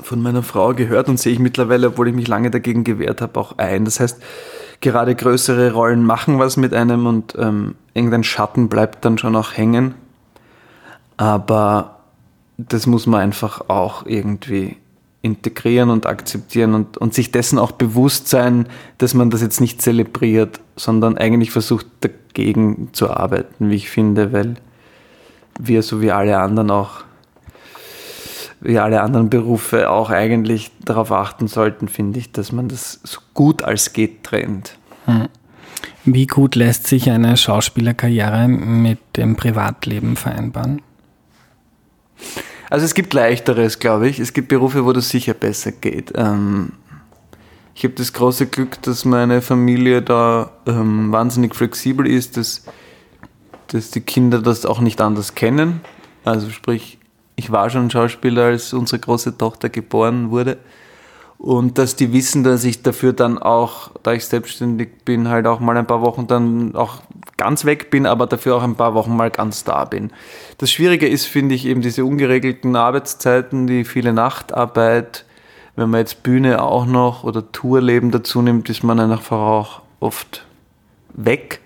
von 0.00 0.22
meiner 0.22 0.42
Frau 0.42 0.72
gehört 0.72 1.10
und 1.10 1.20
sehe 1.20 1.34
ich 1.34 1.38
mittlerweile, 1.40 1.88
obwohl 1.88 2.08
ich 2.08 2.14
mich 2.14 2.26
lange 2.26 2.50
dagegen 2.50 2.84
gewehrt 2.84 3.20
habe, 3.20 3.38
auch 3.38 3.58
ein. 3.58 3.84
Das 3.84 4.00
heißt, 4.00 4.22
gerade 4.80 5.14
größere 5.14 5.74
Rollen 5.74 6.06
machen 6.06 6.38
was 6.38 6.56
mit 6.56 6.72
einem 6.72 7.06
und 7.06 7.34
ähm, 7.38 7.74
irgendein 7.92 8.24
Schatten 8.24 8.70
bleibt 8.70 9.04
dann 9.04 9.18
schon 9.18 9.36
auch 9.36 9.52
hängen. 9.52 9.94
Aber 11.18 11.98
das 12.56 12.86
muss 12.86 13.06
man 13.06 13.20
einfach 13.20 13.68
auch 13.68 14.06
irgendwie 14.06 14.78
integrieren 15.24 15.88
und 15.88 16.04
akzeptieren 16.04 16.74
und, 16.74 16.98
und 16.98 17.14
sich 17.14 17.32
dessen 17.32 17.58
auch 17.58 17.72
bewusst 17.72 18.28
sein, 18.28 18.66
dass 18.98 19.14
man 19.14 19.30
das 19.30 19.40
jetzt 19.40 19.58
nicht 19.58 19.80
zelebriert, 19.80 20.60
sondern 20.76 21.16
eigentlich 21.16 21.50
versucht 21.50 21.86
dagegen 22.02 22.90
zu 22.92 23.10
arbeiten, 23.10 23.70
wie 23.70 23.76
ich 23.76 23.88
finde, 23.88 24.34
weil 24.34 24.56
wir 25.58 25.82
so 25.82 26.02
wie 26.02 26.12
alle 26.12 26.38
anderen 26.38 26.70
auch 26.70 27.04
wie 28.60 28.78
alle 28.78 29.02
anderen 29.02 29.28
Berufe 29.28 29.90
auch 29.90 30.10
eigentlich 30.10 30.70
darauf 30.84 31.12
achten 31.12 31.48
sollten, 31.48 31.88
finde 31.88 32.18
ich, 32.18 32.32
dass 32.32 32.50
man 32.50 32.68
das 32.68 33.00
so 33.02 33.20
gut 33.34 33.62
als 33.62 33.92
geht 33.92 34.24
trennt. 34.24 34.78
Hm. 35.04 35.28
Wie 36.06 36.26
gut 36.26 36.54
lässt 36.54 36.86
sich 36.86 37.10
eine 37.10 37.36
Schauspielerkarriere 37.36 38.48
mit 38.48 38.98
dem 39.16 39.36
Privatleben 39.36 40.16
vereinbaren? 40.16 40.80
Also 42.74 42.86
es 42.86 42.94
gibt 42.94 43.14
leichteres, 43.14 43.78
glaube 43.78 44.08
ich. 44.08 44.18
Es 44.18 44.32
gibt 44.32 44.48
Berufe, 44.48 44.84
wo 44.84 44.92
das 44.92 45.08
sicher 45.08 45.32
besser 45.32 45.70
geht. 45.70 46.12
Ähm, 46.16 46.72
ich 47.72 47.84
habe 47.84 47.94
das 47.94 48.12
große 48.12 48.48
Glück, 48.48 48.82
dass 48.82 49.04
meine 49.04 49.42
Familie 49.42 50.02
da 50.02 50.50
ähm, 50.66 51.12
wahnsinnig 51.12 51.54
flexibel 51.54 52.04
ist, 52.04 52.36
dass, 52.36 52.64
dass 53.68 53.92
die 53.92 54.00
Kinder 54.00 54.42
das 54.42 54.66
auch 54.66 54.80
nicht 54.80 55.00
anders 55.00 55.36
kennen. 55.36 55.82
Also 56.24 56.50
sprich, 56.50 56.98
ich 57.36 57.52
war 57.52 57.70
schon 57.70 57.92
Schauspieler, 57.92 58.46
als 58.46 58.72
unsere 58.72 58.98
große 58.98 59.38
Tochter 59.38 59.68
geboren 59.68 60.32
wurde. 60.32 60.56
Und 61.44 61.76
dass 61.76 61.94
die 61.94 62.14
wissen, 62.14 62.42
dass 62.42 62.64
ich 62.64 62.82
dafür 62.82 63.12
dann 63.12 63.36
auch, 63.36 63.90
da 64.02 64.14
ich 64.14 64.24
selbstständig 64.24 65.04
bin, 65.04 65.28
halt 65.28 65.46
auch 65.46 65.60
mal 65.60 65.76
ein 65.76 65.86
paar 65.86 66.00
Wochen 66.00 66.26
dann 66.26 66.74
auch 66.74 67.02
ganz 67.36 67.66
weg 67.66 67.90
bin, 67.90 68.06
aber 68.06 68.26
dafür 68.26 68.56
auch 68.56 68.62
ein 68.62 68.76
paar 68.76 68.94
Wochen 68.94 69.14
mal 69.14 69.30
ganz 69.30 69.62
da 69.62 69.84
bin. 69.84 70.10
Das 70.56 70.70
Schwierige 70.70 71.06
ist, 71.06 71.26
finde 71.26 71.54
ich, 71.54 71.66
eben 71.66 71.82
diese 71.82 72.06
ungeregelten 72.06 72.74
Arbeitszeiten, 72.76 73.66
die 73.66 73.84
viele 73.84 74.14
Nachtarbeit. 74.14 75.26
Wenn 75.76 75.90
man 75.90 76.00
jetzt 76.00 76.22
Bühne 76.22 76.62
auch 76.62 76.86
noch 76.86 77.24
oder 77.24 77.52
Tourleben 77.52 78.10
dazu 78.10 78.40
nimmt, 78.40 78.70
ist 78.70 78.82
man 78.82 78.98
einfach 78.98 79.36
auch 79.36 79.82
oft 80.00 80.46
weg. 81.12 81.60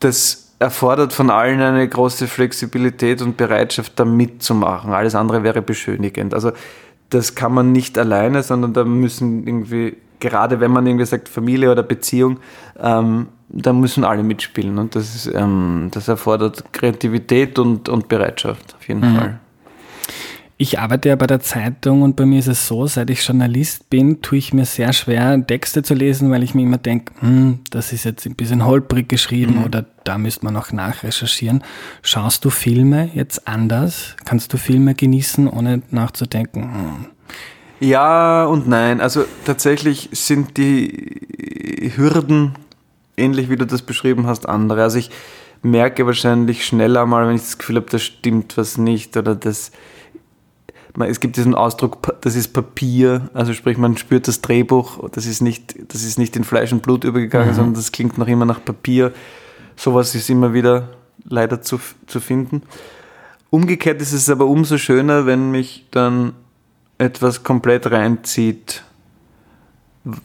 Das 0.00 0.52
erfordert 0.58 1.14
von 1.14 1.30
allen 1.30 1.62
eine 1.62 1.88
große 1.88 2.26
Flexibilität 2.26 3.22
und 3.22 3.38
Bereitschaft, 3.38 3.92
da 3.96 4.04
mitzumachen. 4.04 4.92
Alles 4.92 5.14
andere 5.14 5.44
wäre 5.44 5.62
beschönigend. 5.62 6.34
Also 6.34 6.52
das 7.10 7.34
kann 7.34 7.52
man 7.52 7.72
nicht 7.72 7.98
alleine, 7.98 8.42
sondern 8.42 8.72
da 8.72 8.84
müssen 8.84 9.46
irgendwie, 9.46 9.96
gerade 10.20 10.60
wenn 10.60 10.70
man 10.70 10.86
irgendwie 10.86 11.06
sagt 11.06 11.28
Familie 11.28 11.72
oder 11.72 11.82
Beziehung, 11.82 12.38
ähm, 12.78 13.28
da 13.48 13.72
müssen 13.72 14.04
alle 14.04 14.22
mitspielen. 14.22 14.78
Und 14.78 14.94
das, 14.94 15.14
ist, 15.14 15.34
ähm, 15.34 15.88
das 15.90 16.08
erfordert 16.08 16.72
Kreativität 16.72 17.58
und, 17.58 17.88
und 17.88 18.08
Bereitschaft 18.08 18.74
auf 18.76 18.88
jeden 18.88 19.00
mhm. 19.00 19.16
Fall. 19.16 19.40
Ich 20.60 20.80
arbeite 20.80 21.10
ja 21.10 21.14
bei 21.14 21.28
der 21.28 21.38
Zeitung 21.38 22.02
und 22.02 22.16
bei 22.16 22.26
mir 22.26 22.40
ist 22.40 22.48
es 22.48 22.66
so, 22.66 22.88
seit 22.88 23.10
ich 23.10 23.24
Journalist 23.24 23.90
bin, 23.90 24.22
tue 24.22 24.38
ich 24.38 24.52
mir 24.52 24.64
sehr 24.64 24.92
schwer, 24.92 25.40
Texte 25.46 25.84
zu 25.84 25.94
lesen, 25.94 26.32
weil 26.32 26.42
ich 26.42 26.52
mir 26.52 26.62
immer 26.62 26.78
denke, 26.78 27.12
hm, 27.20 27.60
das 27.70 27.92
ist 27.92 28.02
jetzt 28.02 28.26
ein 28.26 28.34
bisschen 28.34 28.66
holprig 28.66 29.08
geschrieben 29.08 29.58
mhm. 29.58 29.64
oder 29.64 29.86
da 30.02 30.18
müsste 30.18 30.44
man 30.44 30.54
noch 30.54 30.72
nachrecherchieren. 30.72 31.62
Schaust 32.02 32.44
du 32.44 32.50
Filme 32.50 33.08
jetzt 33.14 33.46
anders? 33.46 34.16
Kannst 34.24 34.52
du 34.52 34.56
Filme 34.56 34.96
genießen, 34.96 35.46
ohne 35.46 35.82
nachzudenken? 35.92 36.62
Hm. 36.62 37.06
Ja 37.78 38.44
und 38.46 38.66
nein. 38.66 39.00
Also 39.00 39.26
tatsächlich 39.44 40.08
sind 40.10 40.56
die 40.56 41.92
Hürden, 41.94 42.56
ähnlich 43.16 43.48
wie 43.48 43.56
du 43.56 43.64
das 43.64 43.82
beschrieben 43.82 44.26
hast, 44.26 44.48
andere. 44.48 44.82
Also 44.82 44.98
ich 44.98 45.12
merke 45.62 46.04
wahrscheinlich 46.04 46.66
schneller 46.66 47.06
mal, 47.06 47.28
wenn 47.28 47.36
ich 47.36 47.42
das 47.42 47.58
Gefühl 47.58 47.76
habe, 47.76 47.86
da 47.90 48.00
stimmt 48.00 48.56
was 48.56 48.76
nicht 48.76 49.16
oder 49.16 49.36
das 49.36 49.70
es 51.06 51.20
gibt 51.20 51.36
diesen 51.36 51.54
Ausdruck, 51.54 51.98
das 52.20 52.34
ist 52.34 52.52
Papier, 52.52 53.30
also 53.34 53.52
sprich, 53.52 53.78
man 53.78 53.96
spürt 53.96 54.26
das 54.26 54.40
Drehbuch, 54.40 55.08
das 55.10 55.26
ist 55.26 55.40
nicht, 55.40 55.74
das 55.92 56.02
ist 56.02 56.18
nicht 56.18 56.34
in 56.36 56.44
Fleisch 56.44 56.72
und 56.72 56.82
Blut 56.82 57.04
übergegangen, 57.04 57.50
mhm. 57.50 57.54
sondern 57.54 57.74
das 57.74 57.92
klingt 57.92 58.18
noch 58.18 58.26
immer 58.26 58.44
nach 58.44 58.64
Papier. 58.64 59.12
Sowas 59.76 60.14
ist 60.14 60.28
immer 60.28 60.54
wieder 60.54 60.88
leider 61.24 61.62
zu, 61.62 61.78
zu 62.06 62.20
finden. 62.20 62.62
Umgekehrt 63.50 64.02
ist 64.02 64.12
es 64.12 64.28
aber 64.28 64.46
umso 64.46 64.76
schöner, 64.78 65.26
wenn 65.26 65.50
mich 65.50 65.86
dann 65.90 66.32
etwas 66.98 67.44
komplett 67.44 67.90
reinzieht, 67.90 68.82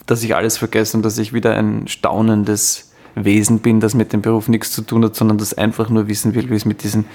dass 0.05 0.23
ich 0.23 0.35
alles 0.35 0.57
vergesse 0.57 0.97
und 0.97 1.03
dass 1.03 1.17
ich 1.17 1.33
wieder 1.33 1.55
ein 1.55 1.87
staunendes 1.87 2.93
Wesen 3.15 3.59
bin, 3.59 3.79
das 3.79 3.93
mit 3.93 4.11
dem 4.11 4.21
Beruf 4.21 4.47
nichts 4.47 4.71
zu 4.71 4.81
tun 4.81 5.03
hat, 5.05 5.15
sondern 5.15 5.37
das 5.37 5.53
einfach 5.53 5.89
nur 5.89 6.07
wissen 6.07 6.35
will, 6.35 6.49
wie 6.49 6.55
es 6.55 6.65
mit 6.65 6.83
diesen 6.83 7.05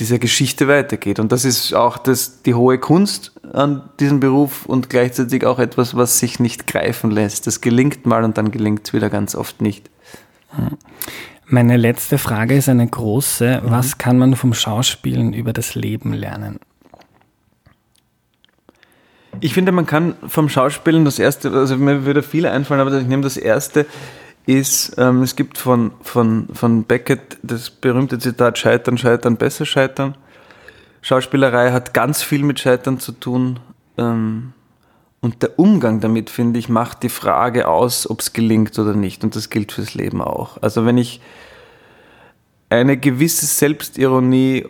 dieser 0.00 0.18
Geschichte 0.18 0.66
weitergeht. 0.66 1.20
Und 1.20 1.30
das 1.30 1.44
ist 1.44 1.74
auch 1.74 1.98
das, 1.98 2.42
die 2.42 2.54
hohe 2.54 2.78
Kunst 2.78 3.32
an 3.52 3.88
diesem 4.00 4.18
Beruf 4.18 4.66
und 4.66 4.90
gleichzeitig 4.90 5.44
auch 5.46 5.58
etwas, 5.58 5.94
was 5.94 6.18
sich 6.18 6.40
nicht 6.40 6.66
greifen 6.66 7.10
lässt. 7.10 7.46
Das 7.46 7.60
gelingt 7.60 8.06
mal 8.06 8.24
und 8.24 8.38
dann 8.38 8.50
gelingt 8.50 8.88
es 8.88 8.92
wieder 8.92 9.10
ganz 9.10 9.34
oft 9.34 9.60
nicht. 9.60 9.90
Meine 11.46 11.76
letzte 11.76 12.18
Frage 12.18 12.56
ist 12.56 12.68
eine 12.68 12.86
große. 12.86 13.62
Mhm. 13.62 13.70
Was 13.70 13.98
kann 13.98 14.18
man 14.18 14.34
vom 14.34 14.54
Schauspielen 14.54 15.32
über 15.32 15.52
das 15.52 15.74
Leben 15.74 16.12
lernen? 16.12 16.58
Ich 19.40 19.54
finde, 19.54 19.72
man 19.72 19.86
kann 19.86 20.14
vom 20.26 20.48
Schauspielen 20.48 21.04
das 21.04 21.18
erste, 21.18 21.52
also 21.52 21.76
mir 21.76 22.04
würde 22.04 22.22
viele 22.22 22.50
einfallen, 22.50 22.80
aber 22.80 22.98
ich 22.98 23.06
nehme 23.06 23.22
das 23.22 23.36
erste, 23.36 23.86
ist, 24.46 24.94
ähm, 24.98 25.22
es 25.22 25.36
gibt 25.36 25.58
von, 25.58 25.92
von, 26.02 26.48
von 26.52 26.84
Beckett 26.84 27.38
das 27.42 27.70
berühmte 27.70 28.18
Zitat 28.18 28.58
Scheitern, 28.58 28.98
Scheitern, 28.98 29.36
besser 29.36 29.66
scheitern. 29.66 30.16
Schauspielerei 31.02 31.72
hat 31.72 31.94
ganz 31.94 32.22
viel 32.22 32.42
mit 32.42 32.60
Scheitern 32.60 32.98
zu 32.98 33.12
tun. 33.12 33.60
Ähm, 33.96 34.52
und 35.20 35.42
der 35.42 35.58
Umgang 35.58 36.00
damit, 36.00 36.30
finde 36.30 36.58
ich, 36.58 36.68
macht 36.68 37.02
die 37.02 37.10
Frage 37.10 37.68
aus, 37.68 38.08
ob 38.08 38.20
es 38.20 38.32
gelingt 38.32 38.78
oder 38.78 38.94
nicht. 38.94 39.22
Und 39.22 39.36
das 39.36 39.50
gilt 39.50 39.72
fürs 39.72 39.94
Leben 39.94 40.22
auch. 40.22 40.60
Also 40.62 40.86
wenn 40.86 40.96
ich 40.96 41.20
eine 42.70 42.96
gewisse 42.96 43.46
Selbstironie 43.46 44.66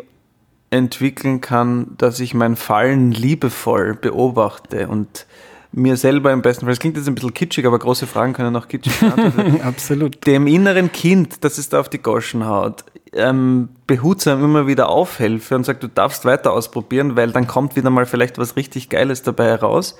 entwickeln 0.71 1.41
kann, 1.41 1.95
dass 1.99 2.21
ich 2.21 2.35
mein 2.35 2.57
Fallen 2.57 3.13
liebevoll 3.13 3.95
beobachte 3.95 4.89
und 4.89 5.27
mir 5.73 5.97
selber 5.97 6.33
im 6.33 6.43
besten 6.43 6.65
Fall, 6.65 6.73
es 6.73 6.81
klingt 6.81 6.97
jetzt 6.97 7.07
ein 7.07 7.15
bisschen 7.15 7.35
kitschig, 7.35 7.67
aber 7.67 7.79
große 7.79 8.07
Fragen 8.07 8.33
können 8.33 8.55
auch 8.57 8.67
kitschig 8.67 8.93
sein. 8.95 9.61
Absolut. 9.65 10.27
Dem 10.27 10.47
inneren 10.47 10.91
Kind, 10.91 11.45
das 11.45 11.59
es 11.59 11.69
da 11.69 11.81
auf 11.81 11.89
die 11.89 11.99
Goschen 11.99 12.47
haut, 12.47 12.85
ähm, 13.13 13.69
behutsam 13.87 14.43
immer 14.45 14.67
wieder 14.67 14.89
aufhelfe 14.89 15.55
und 15.55 15.65
sage, 15.65 15.79
du 15.79 15.89
darfst 15.89 16.25
weiter 16.25 16.53
ausprobieren, 16.53 17.17
weil 17.17 17.31
dann 17.31 17.47
kommt 17.47 17.77
wieder 17.77 17.91
mal 17.91 18.07
vielleicht 18.07 18.39
was 18.39 18.57
richtig 18.57 18.89
Geiles 18.89 19.23
dabei 19.23 19.47
heraus. 19.47 19.97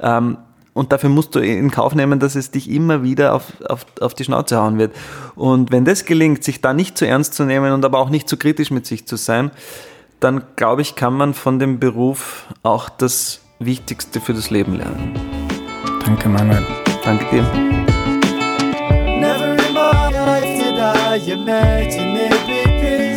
Ähm, 0.00 0.38
und 0.74 0.92
dafür 0.92 1.08
musst 1.08 1.34
du 1.34 1.38
in 1.38 1.70
Kauf 1.70 1.94
nehmen, 1.94 2.18
dass 2.18 2.34
es 2.34 2.50
dich 2.50 2.70
immer 2.70 3.02
wieder 3.02 3.32
auf, 3.32 3.44
auf, 3.66 3.86
auf 4.00 4.12
die 4.12 4.24
Schnauze 4.24 4.58
hauen 4.58 4.76
wird. 4.76 4.94
Und 5.34 5.72
wenn 5.72 5.86
das 5.86 6.04
gelingt, 6.04 6.44
sich 6.44 6.60
da 6.60 6.74
nicht 6.74 6.98
zu 6.98 7.06
ernst 7.06 7.32
zu 7.32 7.44
nehmen 7.44 7.72
und 7.72 7.82
aber 7.86 7.98
auch 7.98 8.10
nicht 8.10 8.28
zu 8.28 8.36
kritisch 8.36 8.70
mit 8.70 8.84
sich 8.84 9.06
zu 9.06 9.16
sein, 9.16 9.50
dann 10.20 10.44
glaube 10.56 10.82
ich, 10.82 10.94
kann 10.94 11.14
man 11.14 11.32
von 11.32 11.58
dem 11.58 11.78
Beruf 11.78 12.46
auch 12.62 12.90
das 12.90 13.40
Wichtigste 13.58 14.20
für 14.20 14.34
das 14.34 14.50
Leben 14.50 14.76
lernen. 14.76 15.14
Danke, 16.04 16.28
Manuel. 16.28 16.64
Danke 17.04 17.24
dir. 17.30 17.42
Never 19.18 19.52
in 19.52 19.72
my 19.72 20.10
life 20.12 20.56
did 20.56 20.78
I 20.78 21.32
imagine 21.32 22.16
it 22.16 22.46
be 22.46 23.16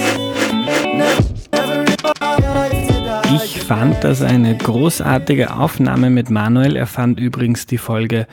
Never 0.95 1.83
in 1.83 1.95
my 2.03 2.37
life 2.41 2.89
ich 3.35 3.61
fand 3.61 4.03
das 4.03 4.21
eine 4.21 4.57
großartige 4.57 5.53
Aufnahme 5.53 6.09
mit 6.09 6.29
Manuel. 6.29 6.75
Er 6.75 6.87
fand 6.87 7.19
übrigens 7.19 7.67
die 7.67 7.77
Folge 7.77 8.25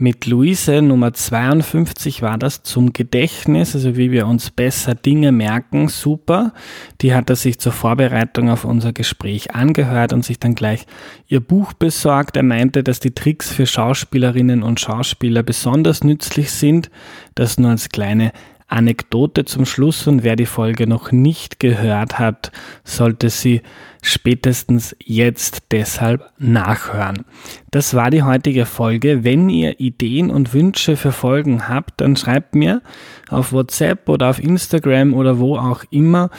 mit 0.00 0.26
Luise, 0.26 0.82
Nummer 0.82 1.12
52 1.12 2.22
war 2.22 2.38
das, 2.38 2.62
zum 2.62 2.92
Gedächtnis, 2.92 3.74
also 3.74 3.96
wie 3.96 4.10
wir 4.10 4.26
uns 4.26 4.50
besser 4.50 4.94
Dinge 4.94 5.32
merken, 5.32 5.88
super. 5.88 6.52
Die 7.00 7.14
hat 7.14 7.30
er 7.30 7.36
sich 7.36 7.58
zur 7.58 7.72
Vorbereitung 7.72 8.50
auf 8.50 8.64
unser 8.64 8.92
Gespräch 8.92 9.54
angehört 9.54 10.12
und 10.12 10.24
sich 10.24 10.38
dann 10.38 10.54
gleich 10.54 10.86
ihr 11.26 11.40
Buch 11.40 11.72
besorgt. 11.72 12.36
Er 12.36 12.42
meinte, 12.42 12.82
dass 12.82 13.00
die 13.00 13.14
Tricks 13.14 13.50
für 13.50 13.66
Schauspielerinnen 13.66 14.62
und 14.62 14.80
Schauspieler 14.80 15.42
besonders 15.42 16.04
nützlich 16.04 16.50
sind. 16.50 16.90
Das 17.34 17.58
nur 17.58 17.70
als 17.70 17.88
kleine 17.88 18.32
Anekdote 18.68 19.46
zum 19.46 19.64
Schluss 19.64 20.06
und 20.06 20.22
wer 20.22 20.36
die 20.36 20.46
Folge 20.46 20.86
noch 20.86 21.10
nicht 21.10 21.58
gehört 21.58 22.18
hat, 22.18 22.52
sollte 22.84 23.30
sie 23.30 23.62
spätestens 24.02 24.94
jetzt 25.02 25.64
deshalb 25.70 26.30
nachhören. 26.38 27.24
Das 27.70 27.94
war 27.94 28.10
die 28.10 28.22
heutige 28.22 28.66
Folge. 28.66 29.24
Wenn 29.24 29.48
ihr 29.48 29.80
Ideen 29.80 30.30
und 30.30 30.52
Wünsche 30.52 30.96
für 30.96 31.12
Folgen 31.12 31.68
habt, 31.68 32.00
dann 32.00 32.16
schreibt 32.16 32.54
mir 32.54 32.82
auf 33.28 33.52
WhatsApp 33.52 34.08
oder 34.08 34.28
auf 34.28 34.38
Instagram 34.38 35.14
oder 35.14 35.38
wo 35.38 35.56
auch 35.56 35.84
immer. 35.90 36.30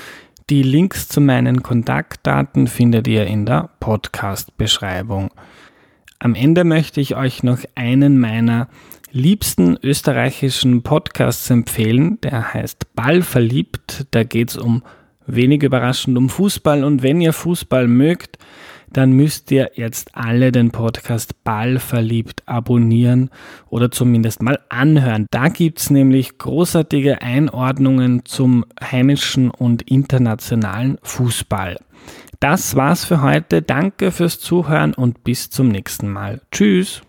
Die 0.52 0.64
Links 0.64 1.08
zu 1.08 1.22
meinen 1.22 1.64
Kontaktdaten 1.64 2.68
findet 2.68 3.08
ihr 3.08 3.26
in 3.26 3.46
der 3.46 3.70
Podcast-Beschreibung. 3.80 5.32
Am 6.20 6.36
Ende 6.36 6.64
möchte 6.64 7.02
ich 7.02 7.16
euch 7.16 7.44
noch 7.44 7.60
einen 7.76 8.20
meiner 8.20 8.68
liebsten 9.12 9.78
österreichischen 9.82 10.84
Podcasts 10.84 11.50
empfehlen. 11.50 12.20
Der 12.22 12.54
heißt 12.54 12.96
Ball 12.96 13.22
verliebt. 13.22 14.08
Da 14.12 14.24
geht 14.24 14.50
es 14.50 14.58
um 14.58 14.84
wenig 15.26 15.64
überraschend 15.64 16.18
um 16.18 16.30
Fußball. 16.30 16.84
Und 16.84 17.04
wenn 17.04 17.22
ihr 17.22 17.34
Fußball 17.34 17.88
mögt, 17.88 18.38
dann 18.92 19.12
müsst 19.12 19.52
ihr 19.52 19.72
jetzt 19.76 20.16
alle 20.16 20.52
den 20.52 20.72
Podcast 20.72 21.44
Ball 21.44 21.80
verliebt 21.80 22.44
abonnieren 22.46 23.30
oder 23.70 23.92
zumindest 23.92 24.42
mal 24.42 24.60
anhören. 24.70 25.28
Da 25.32 25.50
gibt's 25.50 25.90
nämlich 25.90 26.38
großartige 26.38 27.22
Einordnungen 27.22 28.26
zum 28.26 28.66
heimischen 28.82 29.52
und 29.52 29.84
internationalen 29.84 30.98
Fußball. 31.04 31.78
Das 32.40 32.76
war's 32.76 33.06
für 33.06 33.22
heute. 33.22 33.62
Danke 33.62 34.12
fürs 34.12 34.40
Zuhören 34.40 34.94
und 34.94 35.24
bis 35.24 35.50
zum 35.50 35.68
nächsten 35.68 36.10
Mal. 36.10 36.42
Tschüss. 36.52 37.02